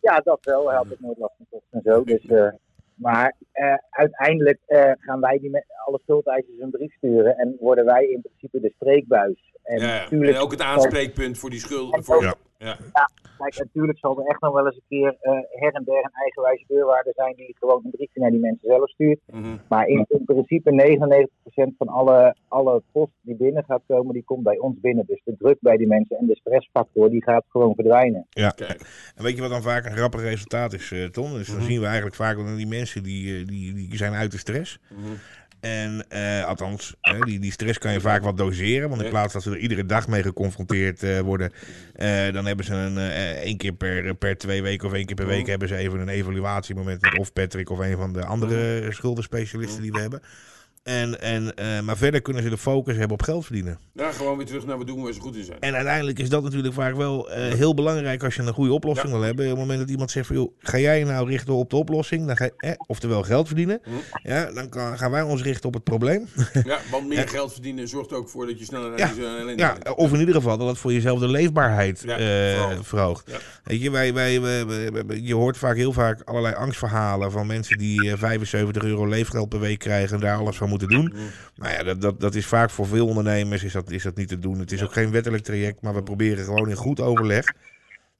Ja, 0.07 0.21
dat 0.25 0.38
wel. 0.42 0.66
Hij 0.69 0.77
had 0.77 0.92
ook 0.92 1.01
nooit 1.01 1.19
last 1.19 1.35
van 1.37 1.47
kosten 1.51 1.79
en 1.79 1.92
zo. 1.92 2.05
Dus, 2.05 2.27
eh, 2.27 2.49
maar 2.95 3.35
eh, 3.53 3.75
uiteindelijk 3.90 4.59
eh, 4.66 4.92
gaan 4.99 5.21
wij 5.21 5.38
die 5.38 5.51
met 5.51 5.64
alle 5.85 6.01
schuldeisers 6.03 6.61
een 6.61 6.71
brief 6.71 6.95
sturen 6.95 7.37
en 7.37 7.57
worden 7.61 7.85
wij 7.85 8.05
in 8.05 8.21
principe 8.21 8.61
de 8.61 8.73
spreekbuis. 8.75 9.55
En 9.62 9.79
Ja, 9.79 10.07
ja. 10.11 10.11
En 10.11 10.37
ook 10.37 10.51
het 10.51 10.61
aanspreekpunt 10.61 11.38
voor 11.38 11.51
die 11.51 11.61
schuld. 11.61 12.05
Voor, 12.05 12.37
Ja. 12.59 12.77
ja. 12.92 13.11
kijk, 13.38 13.59
natuurlijk 13.59 13.99
zal 13.99 14.19
er 14.19 14.27
echt 14.27 14.40
nog 14.40 14.53
wel 14.53 14.66
eens 14.66 14.75
een 14.75 14.83
keer 14.88 15.16
eh, 15.21 15.33
her 15.33 15.73
en 15.73 15.85
der 15.85 16.05
een 16.05 16.21
eigenwijze 16.23 16.64
deurwaarder 16.66 17.12
zijn 17.16 17.35
die 17.37 17.57
gewoon 17.59 17.81
een 17.85 17.90
briefje 17.90 18.21
naar 18.21 18.31
die 18.31 18.40
mensen 18.40 18.69
zelf 18.69 18.90
stuurt. 18.90 19.21
Mhm. 19.27 19.57
Maar 19.69 19.87
in, 19.87 20.05
in 20.09 20.25
principe 20.25 21.29
99% 21.71 21.77
van 21.79 21.88
alle, 21.88 22.37
alle 22.49 22.83
post 22.92 23.12
die 23.21 23.37
binnen 23.37 23.64
gaat 23.64 23.83
komen, 23.87 24.14
die 24.14 24.25
komt 24.25 24.42
bij 24.42 24.59
ons 24.59 24.81
binnen. 24.81 25.05
Dus 25.07 25.21
de 25.25 25.37
druk 25.38 25.57
bij 25.61 25.77
die 25.77 25.87
mensen 25.87 26.16
en 26.16 26.27
de 26.27 26.37
stressfactor, 26.37 27.11
die 27.11 27.23
gaat 27.23 27.45
gewoon 27.49 27.75
verdwijnen. 27.75 28.27
Ja. 28.31 28.51
Kijk. 28.51 29.12
En 29.16 29.25
weet 29.25 29.35
je 29.35 29.40
wat 29.40 29.51
dan 29.51 29.62
vaak 29.62 29.85
een 29.85 29.97
grappig 29.97 30.21
resultaat 30.21 30.73
is, 30.73 30.92
eh, 30.92 31.05
Ton? 31.05 31.33
Dus 31.33 31.49
dan 31.49 31.62
zien 31.62 31.81
we 31.81 31.87
eigenlijk 31.87 32.16
vaak 32.16 32.37
dat 32.37 32.57
die 32.57 32.66
mensen 32.66 33.03
die, 33.03 33.38
eh, 33.38 33.47
die, 33.47 33.75
die 33.75 33.97
zijn 33.97 34.12
uit 34.12 34.31
de 34.31 34.38
stress. 34.38 34.79
Mhm. 34.90 35.12
En 35.61 36.05
eh, 36.09 36.45
althans, 36.45 36.95
hè, 37.01 37.19
die, 37.19 37.38
die 37.38 37.53
stress 37.53 37.79
kan 37.79 37.92
je 37.92 38.01
vaak 38.01 38.23
wat 38.23 38.37
doseren. 38.37 38.88
Want 38.88 39.03
in 39.03 39.09
plaats 39.09 39.33
dat 39.33 39.42
ze 39.42 39.51
er 39.51 39.59
iedere 39.59 39.87
dag 39.87 40.09
mee 40.09 40.23
geconfronteerd 40.23 41.03
eh, 41.03 41.21
worden, 41.21 41.53
eh, 41.95 42.33
dan 42.33 42.47
hebben 42.47 42.64
ze 42.64 42.75
een 42.75 42.99
één 43.37 43.57
keer 43.57 43.73
per, 43.73 44.14
per 44.14 44.38
twee 44.38 44.62
weken 44.62 44.88
of 44.88 44.95
één 44.95 45.07
keer 45.07 45.16
per 45.16 45.27
week 45.27 45.47
hebben 45.47 45.69
ze 45.69 45.77
even 45.77 46.01
een 46.01 46.09
evaluatiemoment 46.09 47.01
met 47.01 47.19
of 47.19 47.33
Patrick 47.33 47.71
of 47.71 47.79
een 47.79 47.97
van 47.97 48.12
de 48.12 48.25
andere 48.25 48.87
schuldenspecialisten 48.92 49.83
die 49.83 49.92
we 49.92 50.01
hebben. 50.01 50.23
En, 50.87 51.20
en, 51.20 51.55
eh, 51.55 51.81
maar 51.81 51.96
verder 51.96 52.20
kunnen 52.22 52.42
ze 52.42 52.49
de 52.49 52.59
focus 52.59 52.96
hebben 52.96 53.12
op 53.12 53.22
geld 53.22 53.44
verdienen. 53.44 53.79
Ja, 53.94 54.12
gewoon 54.12 54.37
weer 54.37 54.46
terug 54.46 54.66
naar 54.66 54.79
wat 54.79 54.87
doen 54.87 55.03
waar 55.03 55.12
ze 55.12 55.20
goed 55.20 55.37
in 55.37 55.44
zijn. 55.44 55.61
En 55.61 55.75
uiteindelijk 55.75 56.18
is 56.18 56.29
dat 56.29 56.42
natuurlijk 56.42 56.75
vaak 56.75 56.96
wel 56.96 57.31
eh, 57.31 57.53
heel 57.55 57.75
belangrijk 57.75 58.22
als 58.25 58.35
je 58.35 58.42
een 58.42 58.53
goede 58.53 58.72
oplossing 58.72 59.09
Ja. 59.09 59.14
wil 59.14 59.22
hebben. 59.27 59.44
Op 59.44 59.51
het 59.51 59.61
moment 59.61 59.79
dat 59.79 59.90
iemand 59.90 60.11
zegt 60.11 60.27
van, 60.27 60.37
joh, 60.37 60.53
ga 60.59 60.79
jij 60.79 60.99
je 60.99 61.05
nou 61.05 61.29
richten 61.29 61.55
op 61.55 61.70
de 61.70 61.77
oplossing, 61.77 62.27
dan 62.27 62.37
ga 62.37 62.44
je, 62.44 62.53
eh, 62.57 62.72
oftewel 62.87 63.22
geld 63.22 63.46
verdienen, 63.46 63.81
ja, 64.22 64.53
dan 64.53 64.68
kan, 64.68 64.99
gaan 64.99 65.11
wij 65.11 65.22
ons 65.22 65.42
richten 65.42 65.68
op 65.68 65.75
het 65.75 65.85
probleem. 65.85 66.27
Ja, 66.64 66.79
want 66.90 67.09
meer 67.09 67.29
geld 67.37 67.53
verdienen 67.53 67.88
zorgt 67.88 68.12
ook 68.12 68.29
voor 68.29 68.46
dat 68.46 68.59
je 68.59 68.64
sneller 68.64 68.90
naar 68.90 68.99
Ja. 69.57 69.77
Ja, 69.85 69.92
of 69.92 70.12
in 70.12 70.18
ieder 70.20 70.35
geval 70.35 70.59
dat 70.59 70.68
het 70.68 70.79
voor 70.79 70.92
jezelf 70.92 71.18
de 71.20 71.29
leefbaarheid 71.29 72.03
Ja, 72.07 72.16
eh, 72.18 72.79
verhoogt. 72.83 73.31
Weet 73.64 73.83
je, 73.83 73.90
wij, 73.90 74.14
wij, 74.14 74.40
wij- 74.40 74.66
wij- 74.66 74.92
wij- 75.07 75.20
je 75.20 75.35
hoort 75.35 75.57
vaak 75.57 75.77
heel 75.77 75.92
vaak 75.92 76.22
allerlei 76.25 76.55
angstverhalen 76.55 77.31
van 77.33 77.46
mensen 77.46 77.79
die 77.79 78.11
eh, 78.11 78.18
75 78.18 78.83
euro 78.83 79.07
leefgeld 79.07 79.49
per 79.49 79.61
week 79.61 79.79
krijgen 79.79 80.14
en 80.14 80.20
daar 80.20 80.38
alles 80.38 80.57
van 80.57 80.68
moeten 80.68 80.75
doen. 80.78 81.12
Nou 81.54 81.72
ja, 81.72 81.82
dat, 81.82 82.00
dat, 82.00 82.20
dat 82.20 82.34
is 82.34 82.46
vaak 82.46 82.70
voor 82.70 82.86
veel 82.86 83.06
ondernemers 83.06 83.62
is 83.64 83.72
dat, 83.72 83.90
is 83.90 84.02
dat 84.02 84.16
niet 84.16 84.28
te 84.28 84.38
doen. 84.38 84.58
Het 84.58 84.72
is 84.72 84.82
ook 84.82 84.92
geen 84.92 85.10
wettelijk 85.10 85.42
traject, 85.44 85.80
maar 85.82 85.94
we 85.94 86.02
proberen 86.02 86.44
gewoon 86.44 86.68
in 86.68 86.76
goed 86.76 87.00
overleg. 87.00 87.52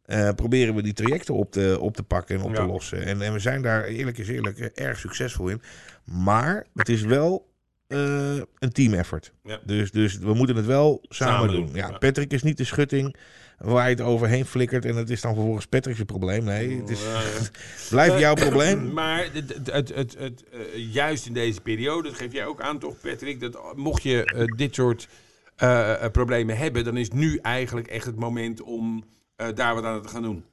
eh, 0.05 0.31
proberen 0.31 0.75
we 0.75 0.83
die 0.83 0.93
trajecten 0.93 1.35
op 1.35 1.53
te, 1.53 1.77
op 1.81 1.97
te 1.97 2.03
pakken 2.03 2.37
en 2.37 2.43
op 2.43 2.55
te 2.55 2.63
lossen. 2.67 3.03
En, 3.05 3.23
en 3.23 3.33
we 3.33 3.39
zijn 3.39 3.63
daar 3.63 3.85
eerlijk 3.85 4.19
is 4.19 4.29
eerlijk 4.29 4.59
eh, 4.59 4.87
erg 4.87 4.99
succesvol 4.99 5.49
in. 5.49 5.63
Maar 6.05 6.67
het 6.75 6.89
is 6.89 7.03
wel 7.03 7.49
eh, 7.87 8.37
een 8.59 8.73
team 8.73 8.95
effort. 8.95 9.33
Ja. 9.43 9.61
Dus, 9.65 9.91
dus 9.91 10.19
we 10.19 10.35
moeten 10.35 10.57
het 10.57 10.67
wel 10.67 11.05
samen, 11.09 11.35
Samen 11.35 11.55
doen. 11.55 11.71
ja. 11.75 11.91
Patrick 11.99 12.33
is 12.33 12.43
niet 12.43 12.57
de 12.57 12.65
schutting 12.65 13.17
waar 13.59 13.85
je 13.85 13.95
het 13.95 14.05
overheen 14.05 14.45
flikkert 14.45 14.85
en 14.85 14.97
het 14.97 15.11
is 15.11 15.21
dan 15.21 15.35
vervolgens 15.35 15.67
Patrick's 15.67 16.03
probleem. 16.03 16.45
Nee, 16.45 16.81
het 16.81 16.91
is, 16.91 17.03
ja. 17.03 17.21
blijft 17.91 18.19
jouw 18.19 18.35
probleem. 18.35 18.93
Maar 18.93 19.29
het, 19.33 19.55
het, 19.55 19.73
het, 19.73 19.95
het, 19.95 20.19
het, 20.19 20.45
eh, 20.49 20.93
juist 20.93 21.27
in 21.27 21.33
deze 21.33 21.61
periode, 21.61 22.09
dat 22.09 22.19
geef 22.19 22.33
jij 22.33 22.47
ook 22.47 22.61
aan 22.61 22.79
toch 22.79 23.01
Patrick, 23.01 23.41
dat 23.41 23.77
mocht 23.77 24.03
je 24.03 24.25
eh, 24.25 24.45
dit 24.45 24.75
soort 24.75 25.09
eh, 25.57 26.05
problemen 26.13 26.57
hebben, 26.57 26.85
dan 26.85 26.97
is 26.97 27.11
nu 27.11 27.39
eigenlijk 27.43 27.87
echt 27.87 28.07
het 28.07 28.19
moment 28.19 28.63
om 28.63 29.05
eh, 29.37 29.49
daar 29.55 29.75
wat 29.75 29.85
aan 29.85 30.03
te 30.03 30.09
gaan 30.09 30.23
doen. 30.23 30.45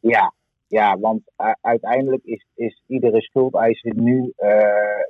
Ja, 0.00 0.32
ja 0.66 0.98
want 0.98 1.22
uiteindelijk 1.60 2.24
is, 2.24 2.46
is 2.54 2.82
iedere 2.86 3.20
schuldeiser 3.20 3.94
nu 3.94 4.32
eh, 4.36 4.52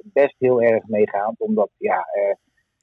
best 0.02 0.34
heel 0.38 0.62
erg 0.62 0.86
meegaand. 0.86 1.40
Omdat 1.40 1.70
ja, 1.76 2.06
eh, 2.12 2.34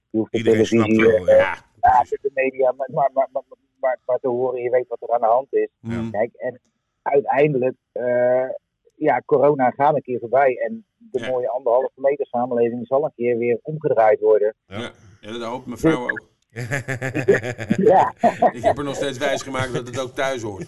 je 0.09 0.17
hoeft 0.17 0.31
de 0.31 0.37
Iedereen 0.37 0.65
snapt 0.65 0.89
televisie, 0.89 1.17
wel, 1.17 1.27
eh, 1.27 1.37
ja. 1.37 1.69
Ja, 1.81 2.05
ja, 2.09 2.17
de 2.21 2.31
media, 2.33 2.71
maar, 2.71 2.89
maar, 2.93 3.09
maar, 3.13 3.43
maar, 3.81 4.19
te 4.21 4.27
horen, 4.27 4.61
je 4.61 4.69
weet 4.69 4.87
wat 4.87 5.01
er 5.01 5.09
aan 5.13 5.19
de 5.19 5.25
hand 5.25 5.53
is. 5.53 5.69
Mm. 5.79 6.11
Kijk, 6.11 6.33
en 6.33 6.59
uiteindelijk, 7.01 7.75
eh, 7.91 8.49
ja, 8.95 9.21
corona 9.25 9.69
gaat 9.69 9.95
een 9.95 10.01
keer 10.01 10.19
voorbij. 10.19 10.57
En 10.57 10.85
de 10.97 11.19
Ja. 11.19 11.29
mooie 11.29 11.49
anderhalve 11.49 11.91
meter 11.95 12.25
samenleving 12.25 12.87
zal 12.87 13.03
een 13.05 13.13
keer 13.15 13.37
weer 13.37 13.59
omgedraaid 13.61 14.19
worden. 14.19 14.55
ja. 14.67 14.91
ja, 15.21 15.31
dat 15.31 15.43
hoopt 15.43 15.65
mijn 15.65 15.77
vrouw 15.77 16.03
ook. 16.09 16.29
Ja, 17.77 18.13
Ik 18.51 18.63
heb 18.63 18.77
er 18.77 18.83
nog 18.83 18.95
steeds 18.95 19.17
wijs 19.17 19.41
gemaakt 19.41 19.73
dat 19.73 19.87
het 19.87 19.99
ook 19.99 20.15
thuis 20.15 20.41
hoort. 20.41 20.67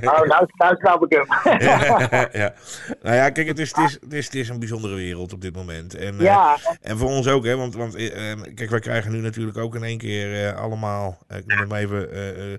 nou, 0.00 0.26
nou, 0.26 0.46
nou 0.56 0.76
snap 0.78 1.04
ik 1.10 1.12
hem. 1.18 1.58
ja. 2.42 2.54
Nou 3.02 3.16
ja, 3.16 3.30
kijk, 3.30 3.46
het 3.46 3.58
is, 3.58 3.68
het, 3.76 3.84
is, 3.86 3.92
het, 4.00 4.12
is, 4.12 4.24
het 4.24 4.34
is 4.34 4.48
een 4.48 4.58
bijzondere 4.58 4.94
wereld 4.94 5.32
op 5.32 5.40
dit 5.40 5.54
moment. 5.54 5.94
En, 5.94 6.20
eh, 6.20 6.52
en 6.80 6.98
voor 6.98 7.08
ons 7.08 7.28
ook, 7.28 7.44
hè, 7.44 7.56
want, 7.56 7.74
want 7.74 7.94
eh, 7.94 8.30
eh, 8.32 8.38
kijk, 8.54 8.70
wij 8.70 8.80
krijgen 8.80 9.12
nu 9.12 9.18
natuurlijk 9.18 9.58
ook 9.58 9.74
in 9.74 9.82
één 9.84 9.98
keer 9.98 10.46
eh, 10.46 10.56
allemaal, 10.56 11.18
eh, 11.28 11.38
ik 11.38 11.46
noem 11.46 11.58
het 11.58 11.68
maar 11.68 11.80
even, 11.80 12.12
eh, 12.12 12.52
eh, 12.52 12.58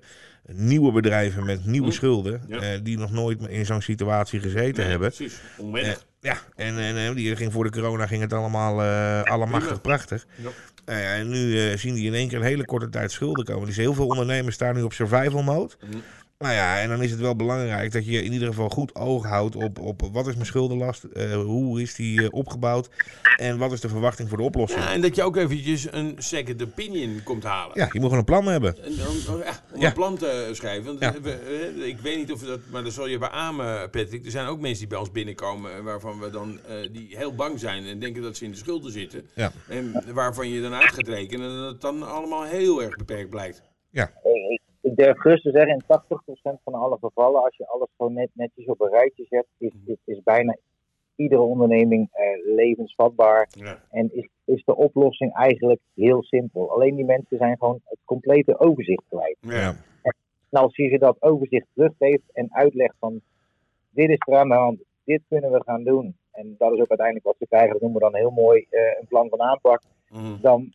nieuwe 0.52 0.92
bedrijven 0.92 1.46
met 1.46 1.66
nieuwe 1.66 1.88
Hm. 1.88 1.94
schulden, 1.94 2.42
Ja. 2.48 2.60
eh, 2.60 2.80
die 2.84 2.98
nog 2.98 3.12
nooit 3.12 3.48
in 3.48 3.66
zo'n 3.66 3.82
situatie 3.82 4.40
gezeten 4.40 4.82
Nee, 4.82 4.90
hebben. 4.90 5.12
Precies, 5.14 5.40
onwennig. 5.58 6.06
Ja, 6.20 6.38
en, 6.56 6.78
en 6.78 6.98
eh, 6.98 7.16
die 7.16 7.36
ging 7.36 7.54
voor 7.54 7.64
de 7.64 7.70
corona 7.70 8.08
ging 8.08 8.22
het 8.22 8.34
allemaal 8.34 8.82
eh 8.84 9.24
allemachtig 9.24 9.82
prachtig. 9.82 10.26
Ja. 10.36 10.50
Nou 10.86 11.00
ja, 11.00 11.14
en 11.14 11.30
nu 11.30 11.70
eh, 11.70 11.78
zien 11.78 11.94
die 11.94 12.06
in 12.06 12.14
één 12.14 12.28
keer 12.28 12.38
een 12.38 12.44
hele 12.44 12.66
korte 12.66 12.90
tijd 12.90 13.12
schulden 13.12 13.46
komen. 13.46 13.68
Dus 13.68 13.78
heel 13.78 13.94
veel 13.94 14.08
ondernemers 14.08 14.56
staan 14.56 14.76
nu 14.76 14.82
op 14.82 14.94
survival 14.94 15.44
mode. 15.44 15.74
Mhm. 15.86 15.98
Nou 16.40 16.54
ja, 16.54 16.80
en 16.82 16.90
dan 16.90 17.02
is 17.04 17.12
het 17.12 17.20
wel 17.20 17.36
belangrijk 17.36 17.92
dat 17.92 18.06
je 18.06 18.24
in 18.24 18.34
ieder 18.34 18.48
geval 18.48 18.70
goed 18.70 18.96
oog 18.96 19.26
houdt 19.26 19.56
op, 19.56 19.80
op 19.80 20.02
wat 20.12 20.28
is 20.28 20.34
mijn 20.34 20.46
schuldenlast, 20.46 21.04
eh, 21.04 21.34
hoe 21.34 21.82
is 21.82 21.96
die 21.96 22.22
eh, 22.22 22.28
opgebouwd 22.32 22.90
en 23.38 23.58
wat 23.58 23.72
is 23.72 23.82
de 23.82 23.90
verwachting 23.90 24.30
voor 24.30 24.38
de 24.38 24.44
oplossing. 24.44 24.84
Ja, 24.84 24.94
en 24.94 25.02
dat 25.02 25.16
je 25.16 25.24
ook 25.24 25.36
eventjes 25.36 25.88
een 25.92 26.16
second 26.18 26.64
opinion 26.64 27.22
komt 27.24 27.44
halen. 27.44 27.80
Ja, 27.80 27.84
je 27.92 28.00
moet 28.00 28.04
gewoon 28.04 28.18
een 28.18 28.24
plan 28.24 28.46
hebben. 28.46 28.84
En 28.84 28.96
dan, 28.96 29.36
oh 29.36 29.44
ja, 29.44 29.64
om 29.74 29.82
Ja. 29.82 29.88
een 29.88 29.94
plan 29.94 30.18
te 30.18 30.50
schrijven. 30.52 30.86
Want 30.86 31.00
Ja. 31.00 31.22
we, 31.22 31.32
eh, 31.78 31.88
ik 31.88 31.98
weet 32.00 32.18
niet 32.18 32.32
of 32.32 32.40
we 32.40 32.46
dat, 32.48 32.60
maar 32.72 32.84
dat 32.84 32.94
zal 32.94 33.08
je 33.08 33.18
beamen, 33.18 33.90
Patrick. 33.90 34.26
Er 34.26 34.32
zijn 34.32 34.48
ook 34.48 34.60
mensen 34.60 34.80
die 34.80 34.88
bij 34.88 34.98
ons 34.98 35.12
binnenkomen 35.12 35.84
waarvan 35.84 36.20
we 36.20 36.30
dan 36.30 36.60
eh, 36.68 36.76
die 36.92 37.18
heel 37.18 37.36
bang 37.36 37.60
zijn 37.60 37.86
en 37.86 38.00
denken 38.00 38.22
dat 38.22 38.38
ze 38.38 38.46
in 38.46 38.52
de 38.52 38.58
schulden 38.58 38.92
zitten. 38.92 39.30
Ja. 39.36 39.52
En 39.68 40.04
waarvan 40.14 40.50
je 40.50 40.62
dan 40.62 40.74
uit 40.74 40.94
gaat 40.94 41.08
rekenen 41.08 41.58
dat 41.58 41.72
het 41.72 41.82
dan 41.82 42.04
allemaal 42.12 42.44
heel 42.44 42.84
erg 42.84 42.96
beperkt 42.96 43.30
blijkt. 43.30 43.62
ik, 43.92 44.10
ik 44.88 44.96
durf 44.96 45.20
gerust 45.20 45.44
te 45.44 45.52
zeggen, 45.52 45.74
in 45.74 45.84
80% 46.58 46.64
van 46.64 46.74
alle 46.74 46.98
gevallen, 47.02 47.44
als 47.44 47.56
je 47.56 47.68
alles 47.68 47.90
gewoon 47.98 48.14
net, 48.14 48.30
netjes 48.34 48.66
op 48.66 48.82
een 48.82 48.90
rijtje 48.90 49.26
zet, 49.30 49.46
is, 49.58 49.72
is, 49.86 49.98
is 50.06 50.24
bijna 50.24 50.58
iedere 51.16 51.42
onderneming 51.42 52.10
eh, 52.12 52.56
levensvatbaar. 52.56 53.50
Ja. 53.50 53.84
En 53.90 54.16
is, 54.16 54.28
is 54.46 54.64
de 54.66 54.76
oplossing 54.76 55.34
eigenlijk 55.34 55.80
heel 55.96 56.24
simpel. 56.24 56.72
Alleen 56.72 56.96
die 56.96 57.06
mensen 57.06 57.38
zijn 57.38 57.58
gewoon 57.58 57.82
het 57.84 58.00
complete 58.06 58.60
overzicht 58.60 59.04
kwijt. 59.10 59.38
Ja. 59.40 59.76
En 60.50 60.62
als 60.62 60.76
je 60.76 60.90
ze 60.90 60.98
dat 60.98 61.22
overzicht 61.22 61.68
teruggeeft 61.74 62.32
en 62.34 62.48
uitlegt 62.54 62.96
van 63.00 63.22
dit 63.90 64.10
is 64.10 64.18
er 64.18 64.38
aan 64.38 64.50
de 64.50 64.56
hand, 64.56 64.80
dit 65.04 65.22
kunnen 65.28 65.52
we 65.52 65.62
gaan 65.66 65.84
doen. 65.84 66.16
En 66.32 66.56
dat 66.58 66.74
is 66.74 66.80
ook 66.80 66.90
uiteindelijk 66.90 67.26
wat 67.26 67.36
ze 67.40 67.48
krijgen, 67.48 67.72
dat 67.72 67.82
noemen 67.82 68.00
we 68.00 68.10
dan 68.12 68.20
heel 68.20 68.32
mooi 68.32 68.66
eh, 68.70 68.82
een 69.00 69.08
plan 69.08 69.30
van 69.30 69.42
aanpak. 69.42 69.82
Mhm. 70.10 70.42
Dan, 70.42 70.74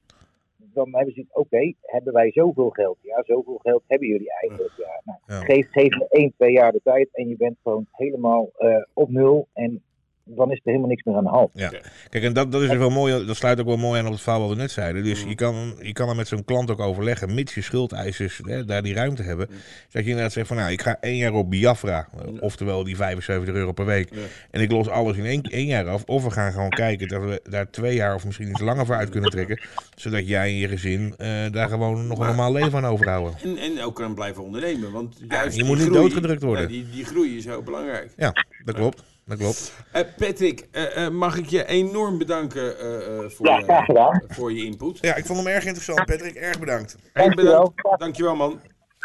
dan 0.74 0.94
hebben 0.94 1.14
ze 1.14 1.20
het, 1.20 1.36
oké, 1.36 1.72
hebben 1.80 2.12
wij 2.12 2.30
zoveel 2.32 2.70
geld? 2.70 2.98
Ja, 3.00 3.22
zoveel 3.22 3.58
geld 3.62 3.82
hebben 3.86 4.08
jullie 4.08 4.32
eigenlijk. 4.40 4.72
Ja. 4.76 5.00
Nou, 5.04 5.18
Ja. 5.26 5.40
Geef, 5.40 5.70
geef 5.70 5.98
me 5.98 6.06
één, 6.08 6.32
twee 6.36 6.52
jaar 6.52 6.72
de 6.72 6.80
tijd 6.84 7.08
en 7.12 7.28
je 7.28 7.36
bent 7.36 7.56
gewoon 7.62 7.86
helemaal 7.92 8.50
eh, 8.56 8.76
op 8.92 9.10
nul. 9.10 9.48
En 9.52 9.82
dan 10.24 10.50
is 10.50 10.56
er 10.56 10.62
helemaal 10.64 10.88
niks 10.88 11.02
meer 11.02 11.16
aan 11.16 11.24
de 11.24 11.30
hand. 11.30 11.50
Ja. 11.54 11.72
Kijk, 12.08 12.24
en 12.24 12.32
dat, 12.32 12.52
dat 12.52 12.62
is 12.62 12.68
dus 12.68 12.78
wel 12.78 12.90
mooi, 12.90 13.26
dat 13.26 13.36
sluit 13.36 13.60
ook 13.60 13.66
wel 13.66 13.76
mooi 13.76 14.00
aan 14.00 14.06
op 14.06 14.12
het 14.12 14.20
verhaal 14.20 14.40
wat 14.40 14.50
we 14.50 14.56
net 14.56 14.70
zeiden. 14.70 15.04
Dus 15.04 15.22
je 15.22 15.34
kan, 15.34 15.74
je 15.80 15.92
kan 15.92 16.08
er 16.08 16.16
met 16.16 16.28
zo'n 16.28 16.44
klant 16.44 16.70
ook 16.70 16.80
overleggen, 16.80 17.34
mits 17.34 17.54
je 17.54 17.62
schuldeisers 17.62 18.40
hè, 18.44 18.64
daar 18.64 18.82
die 18.82 18.94
ruimte 18.94 19.22
hebben. 19.22 19.46
Mm. 19.50 19.56
Dat 19.90 20.02
je 20.02 20.08
inderdaad 20.08 20.32
zegt 20.32 20.46
van, 20.46 20.56
nou, 20.56 20.72
ik 20.72 20.82
ga 20.82 20.96
één 21.00 21.16
jaar 21.16 21.32
op 21.32 21.50
Biafra, 21.50 22.08
oftewel 22.40 22.84
die 22.84 22.96
75 22.96 23.54
euro 23.54 23.72
per 23.72 23.86
week. 23.86 24.14
Ja. 24.14 24.20
En 24.50 24.60
ik 24.60 24.70
los 24.70 24.88
alles 24.88 25.16
in 25.16 25.24
één, 25.24 25.42
één 25.42 25.66
jaar 25.66 25.88
af. 25.88 26.02
Of 26.06 26.24
we 26.24 26.30
gaan 26.30 26.52
gewoon 26.52 26.70
kijken 26.70 27.08
dat 27.08 27.22
we 27.22 27.40
daar 27.50 27.70
twee 27.70 27.94
jaar 27.94 28.14
of 28.14 28.24
misschien 28.24 28.48
iets 28.48 28.60
langer 28.60 28.86
voor 28.86 28.94
uit 28.94 29.08
kunnen 29.08 29.30
trekken. 29.30 29.60
Zodat 29.94 30.28
jij 30.28 30.48
en 30.48 30.56
je 30.56 30.68
gezin 30.68 31.14
eh, 31.16 31.28
daar 31.50 31.68
gewoon 31.68 32.06
nog 32.06 32.18
een 32.18 32.26
normaal 32.26 32.52
leven 32.52 32.78
aan 32.78 32.90
overhouden. 32.92 33.34
En, 33.42 33.56
en 33.56 33.82
ook 33.82 33.94
kan 33.94 34.14
blijven 34.14 34.42
ondernemen. 34.42 34.92
Want 34.92 35.16
juist 35.28 35.56
je 35.56 35.62
die 35.62 35.64
moet 35.64 35.78
niet 35.78 35.92
doodgedrukt 35.92 36.42
worden. 36.42 36.62
Ja, 36.62 36.68
die, 36.68 36.90
die 36.90 37.04
groei 37.04 37.36
is 37.36 37.44
heel 37.44 37.62
belangrijk. 37.62 38.12
Ja, 38.16 38.32
dat 38.64 38.74
klopt. 38.74 39.02
Dat 39.32 39.40
klopt. 39.40 39.72
Eh, 39.92 40.02
Patrick, 40.16 40.66
eh, 40.70 41.04
eh, 41.06 41.12
mag 41.12 41.36
ik 41.36 41.46
je 41.46 41.66
enorm 41.66 42.18
bedanken 42.18 42.78
eh, 42.78 42.96
eh, 42.96 43.30
voor, 43.30 43.46
Ja, 43.46 43.56
je- 43.58 43.64
graag 43.64 43.84
gedaan. 43.84 44.22
voor 44.28 44.52
je 44.52 44.64
input. 44.64 44.98
Ja, 45.00 45.14
ik 45.16 45.26
vond 45.26 45.38
hem 45.38 45.46
erg 45.48 45.64
interessant, 45.64 46.04
Patrick. 46.04 46.34
Erg 46.34 46.58
bedankt. 46.58 46.96
Dankjewel. 47.12 47.72
bedankt. 47.74 48.00
Dankjewel, 48.00 48.36
man. 48.36 48.60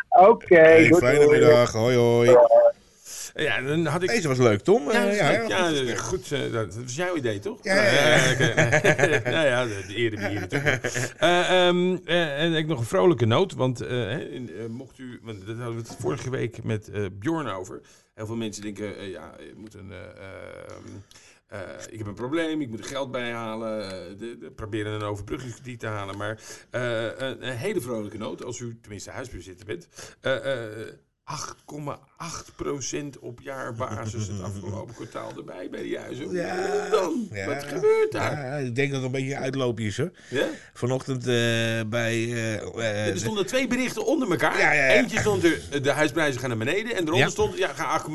Oké, 0.09 0.55
Hey, 0.55 0.87
doei, 0.87 1.01
fijne 1.01 1.25
doei. 1.25 1.39
middag. 1.39 1.71
Hoi, 1.71 1.95
hoi. 1.95 2.37
Ja, 3.35 3.61
dan 3.61 3.85
had 3.85 4.03
ik... 4.03 4.09
Deze 4.09 4.27
was 4.27 4.37
leuk, 4.37 4.59
Tom. 4.61 4.91
Ja, 4.91 5.05
Eh, 5.07 5.17
ja, 5.17 5.31
ja, 5.31 5.47
ja, 5.47 5.67
ja. 5.81 5.95
goed. 5.95 6.29
dat 6.51 6.75
was 6.75 6.95
jouw 6.95 7.15
idee, 7.15 7.39
toch? 7.39 7.57
Ja, 7.61 7.75
ja, 7.83 8.33
nou 9.31 9.45
ja, 9.47 9.65
de, 9.65 10.45
toch. 10.49 10.61
Eh, 11.17 11.67
ehm, 11.67 11.97
eh, 12.05 12.41
en 12.43 12.53
ik 12.53 12.67
nog 12.67 12.79
een 12.79 12.85
vrolijke 12.85 13.25
noot, 13.25 13.53
want 13.53 13.81
in- 13.81 14.51
mocht 14.69 14.97
u, 14.99 15.19
want 15.23 15.45
dat 15.47 15.55
hadden 15.57 15.75
we 15.75 15.81
het 15.81 15.95
vorige 15.99 16.29
week 16.29 16.63
met 16.63 16.89
Bjorn 17.19 17.49
over. 17.49 17.81
Heel 18.17 18.25
veel 18.25 18.35
mensen 18.35 18.61
denken, 18.61 18.97
eh, 18.97 19.09
ja, 19.09 19.35
je 19.39 19.53
moet 19.55 19.73
een, 19.73 19.91
eh, 19.91 19.99
ehm, 19.99 20.87
eh, 21.47 21.59
ik 21.89 21.97
heb 21.97 22.07
een 22.07 22.13
probleem, 22.13 22.61
ik 22.61 22.69
moet 22.69 22.79
er 22.79 22.85
geld 22.85 23.11
bijhalen, 23.11 23.83
eh, 23.83 24.17
de, 24.17 24.51
proberen 24.55 24.93
een 24.93 25.01
overbruggingskrediet 25.01 25.79
te 25.79 25.87
halen. 25.87 26.17
Maar 26.17 26.41
een, 26.71 27.47
een 27.47 27.57
hele 27.57 27.81
vrolijke 27.81 28.17
noot, 28.17 28.43
als 28.43 28.59
u 28.59 28.79
tenminste 28.81 29.11
huisbezitter 29.11 29.65
bent. 29.65 29.87
Eh, 31.27 31.33
eh, 31.33 31.39
8,8% 32.17 33.19
op 33.19 33.39
jaarbasis 33.41 34.27
het 34.27 34.41
afgelopen 34.43 34.95
kwartaal 34.95 35.31
erbij 35.37 35.67
bij 35.71 35.81
die 35.81 35.97
huizen. 35.97 36.31
Ja. 36.31 36.89
dan? 36.91 37.27
Wat 37.45 37.63
gebeurt 37.63 38.11
daar? 38.11 38.45
Ja, 38.45 38.55
ik 38.55 38.75
denk 38.75 38.91
dat 38.91 39.01
het 39.01 39.05
een 39.05 39.19
beetje 39.19 39.35
een 39.35 39.41
uitloopje 39.41 39.85
is, 39.85 39.97
hoor. 39.97 40.11
Ja? 40.29 40.45
Vanochtend 40.73 41.27
eh, 41.27 41.33
bij... 41.87 42.13
eh, 42.13 42.53
eh, 42.55 43.07
Er 43.07 43.19
stonden 43.19 43.45
twee 43.45 43.67
berichten 43.67 44.05
onder 44.05 44.31
elkaar. 44.31 44.59
Ja. 44.59 44.87
Eentje 44.87 45.19
stond 45.19 45.43
er, 45.43 45.81
de 45.81 45.91
huisprijzen 45.91 46.39
gaan 46.39 46.49
naar 46.49 46.57
beneden. 46.57 46.95
En 46.95 47.07
eronder 47.07 47.29
stond, 47.29 47.57
ja, 47.57 47.67
ga 47.73 48.01
8,8% 48.01 48.07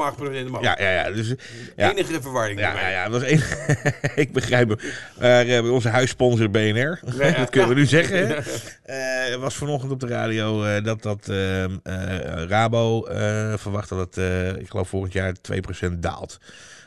omhoog. 0.47 0.63
ja, 0.63 0.77
ja, 0.79 0.91
ja. 0.91 1.11
Dus, 1.11 1.35
ja. 1.77 1.91
Enige 1.91 2.23
verwarring 2.23 2.61
Ja, 2.61 2.81
ja, 2.81 2.89
ja, 2.89 3.09
dat 3.09 3.21
was 3.21 3.31
één. 3.31 3.43
ik 4.25 4.33
begrijp 4.33 4.81
hem. 5.19 5.71
Onze 5.71 5.89
huissponsor 5.89 6.51
BNR, 6.51 7.01
dat 7.37 7.51
kunnen 7.51 7.69
we 7.69 7.75
nu 7.75 7.87
zeggen. 7.87 8.45
Was 9.41 9.55
vanochtend 9.55 9.93
op 9.93 10.01
de 10.01 10.07
radio 10.07 10.81
dat, 10.81 11.03
dat 11.03 11.29
eh, 11.29 11.65
eh, 11.65 11.71
Rabo 12.49 13.02
eh, 13.09 13.57
verwacht 13.57 13.89
dat 13.89 13.99
het, 13.99 14.17
eh, 14.17 14.57
ik 14.57 14.71
geloof 14.71 14.89
volgend 14.89 15.13
jaar 15.13 15.33
2% 15.41 16.03
daalt. 16.03 16.39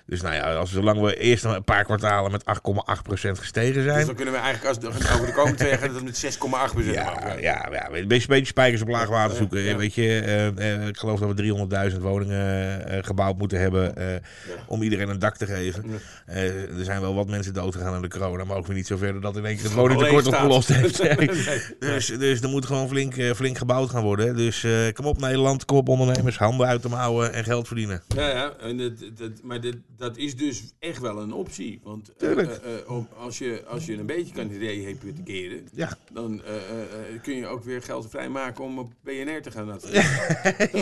Dus 0.08 0.22
nou 0.22 0.36
ja, 0.36 0.56
als, 0.56 0.72
zolang 0.72 1.02
we 1.02 1.18
eerst 1.18 1.44
een 1.44 1.63
paar 1.63 1.84
kwartalen 1.84 2.32
met 2.32 2.44
8,8% 2.44 3.32
gestegen 3.32 3.84
zijn. 3.84 3.98
Dus 3.98 4.06
dan 4.06 4.15
kunnen 4.15 4.34
we 4.34 4.39
eigenlijk 4.39 4.84
als, 4.84 4.96
over 4.96 5.26
de 5.26 5.34
komende 5.34 5.58
twee 5.58 5.70
jaar 5.70 5.80
gaan 5.80 5.94
dat 5.94 6.04
met 6.04 6.26
6,8 6.26 6.39
procent 6.39 6.94
Ja, 6.94 7.36
ja, 7.39 7.68
ja, 7.72 7.89
een 7.91 8.08
beetje, 8.08 8.28
beetje 8.28 8.46
spijkers 8.46 8.82
op 8.82 8.88
laag 8.88 9.10
water 9.10 9.38
zoeken. 9.38 9.62
Ja. 9.62 9.76
Weet 9.76 9.94
je, 9.94 10.20
eh, 10.20 10.74
eh, 10.74 10.88
ik 10.88 10.98
geloof 10.98 11.20
dat 11.20 11.30
we 11.30 11.36
300.000 11.91 12.02
woningen 12.02 12.88
eh, 12.88 13.04
gebouwd 13.04 13.38
moeten 13.38 13.60
hebben 13.60 13.94
om 14.68 14.82
iedereen 14.82 15.10
een 15.10 15.20
dak 15.20 15.38
te 15.38 15.46
geven. 15.46 15.84
Er 16.26 16.84
zijn 16.84 17.02
wel 17.02 17.15
wat 17.15 17.28
mensen 17.28 17.54
dood 17.54 17.76
gegaan 17.76 17.94
aan 17.94 18.02
de 18.02 18.08
corona, 18.08 18.44
maar 18.44 18.58
ook 18.58 18.68
weer 18.68 18.76
niet 18.76 18.88
zover 18.88 19.22
dat 19.22 19.38
in 19.38 19.46
één 19.46 19.56
keer 19.56 19.63
het 19.63 19.74
woningtekort 19.74 20.28
opgelost 20.28 20.68
heeft. 20.68 21.04
Nee, 21.15 21.94
dus, 21.94 22.08
dus 22.08 22.41
er 22.41 22.50
moet 22.50 22.65
gewoon 22.65 22.88
flink, 22.88 23.13
flink 23.36 23.58
gebouwd 23.58 23.89
gaan 23.89 24.04
worden. 24.04 24.36
Dus 24.36 24.65
kom 24.94 25.06
op 25.06 25.20
Nederland, 25.20 25.65
kom 25.65 25.78
op 25.78 25.89
ondernemers, 25.89 26.38
handen 26.38 26.68
uit 26.68 26.82
de 26.82 26.89
mouwen 26.89 27.34
en 27.34 27.44
geld 27.44 27.68
verdienen. 27.68 28.02
Ja, 28.15 28.30
ja 28.30 28.54
en 28.60 28.98
maar 29.44 29.62
dat, 29.62 29.76
dat 29.97 30.17
is 30.17 30.36
dus 30.36 30.63
echt 30.79 31.01
wel 31.01 31.21
een 31.21 31.34
optie. 31.34 31.79
Want 31.84 32.10
eh, 32.10 32.15
Tuurlijk. 32.17 32.51
eh, 32.51 32.75
eh, 32.77 33.03
als, 33.17 33.38
je, 33.38 33.63
als 33.67 33.86
je 33.86 33.97
een 33.97 34.05
beetje 34.05 34.34
kan 34.34 34.49
hypothekeren, 34.49 35.67
Ja, 35.73 35.97
dan 36.12 36.43
eh, 36.43 36.55
eh, 36.55 36.81
eh, 36.81 37.21
kun 37.21 37.36
je 37.36 37.47
ook 37.47 37.63
weer 37.63 37.81
geld 37.81 38.10
vrijmaken 38.10 38.63
om 38.63 38.79
op 38.79 38.91
BNR 39.03 39.41
te 39.41 39.51
gaan 39.51 39.63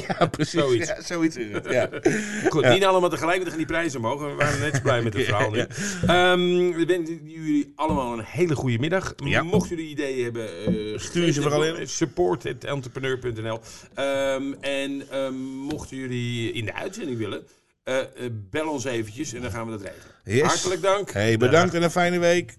ja 0.07 0.25
precies. 0.25 0.51
Zoiets. 0.59 0.87
Ja, 0.87 1.01
zoiets 1.01 1.35
is 1.35 1.51
het. 1.51 1.65
Ja. 1.71 1.89
Goed, 2.49 2.69
niet 2.69 2.83
allemaal 2.83 3.09
tegelijk, 3.09 3.37
want 3.37 3.41
dan 3.43 3.49
gaan 3.49 3.57
die 3.57 3.65
prijzen 3.65 3.99
omhoog. 3.99 4.21
We 4.21 4.33
waren 4.33 4.59
net 4.59 4.75
zo 4.75 4.81
blij 4.81 5.01
met 5.03 5.13
de 5.13 5.23
verhaal. 5.33 5.51
nu. 5.51 5.59
Ehm, 5.59 6.77
we 6.77 6.83
wensen 6.87 7.19
jullie 7.29 7.71
allemaal 7.75 8.13
een 8.13 8.23
hele 8.25 8.55
goede 8.55 8.79
middag. 8.79 9.13
Ja. 9.23 9.43
Mochten 9.43 9.75
jullie 9.75 9.91
ideeën 9.91 10.23
hebben, 10.23 10.65
eh, 10.65 10.99
Stuur 10.99 11.33
ze 11.33 11.41
vooral 11.41 11.65
in. 11.65 11.87
Support.entrepreneur.nl 11.87 13.59
Ehm, 13.93 14.53
En 14.59 15.09
ehm, 15.09 15.35
mochten 15.45 15.97
jullie 15.97 16.51
in 16.51 16.65
de 16.65 16.73
uitzending 16.73 17.17
willen, 17.17 17.43
eh, 17.83 17.99
eh, 17.99 18.05
bel 18.49 18.67
ons 18.67 18.83
eventjes 18.83 19.33
en 19.33 19.41
dan 19.41 19.51
gaan 19.51 19.65
we 19.65 19.71
dat 19.71 19.81
regelen. 19.81 20.11
Yes. 20.23 20.47
Hartelijk 20.47 20.81
dank. 20.81 21.11
Hey, 21.11 21.37
bedankt 21.37 21.73
en 21.73 21.83
een 21.83 21.91
fijne 21.91 22.19
week. 22.19 22.55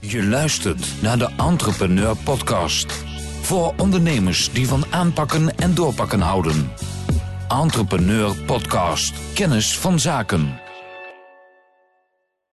Je 0.00 0.24
luistert 0.24 1.02
naar 1.02 1.18
de 1.18 1.30
Entrepreneur 1.36 2.16
Podcast. 2.16 2.92
Voor 3.42 3.74
ondernemers 3.76 4.52
die 4.52 4.66
van 4.66 4.84
aanpakken 4.90 5.56
en 5.56 5.74
doorpakken 5.74 6.20
houden. 6.20 6.72
Entrepreneur 7.48 8.36
Podcast. 8.46 9.34
Kennis 9.34 9.78
van 9.78 10.00
zaken. 10.00 10.61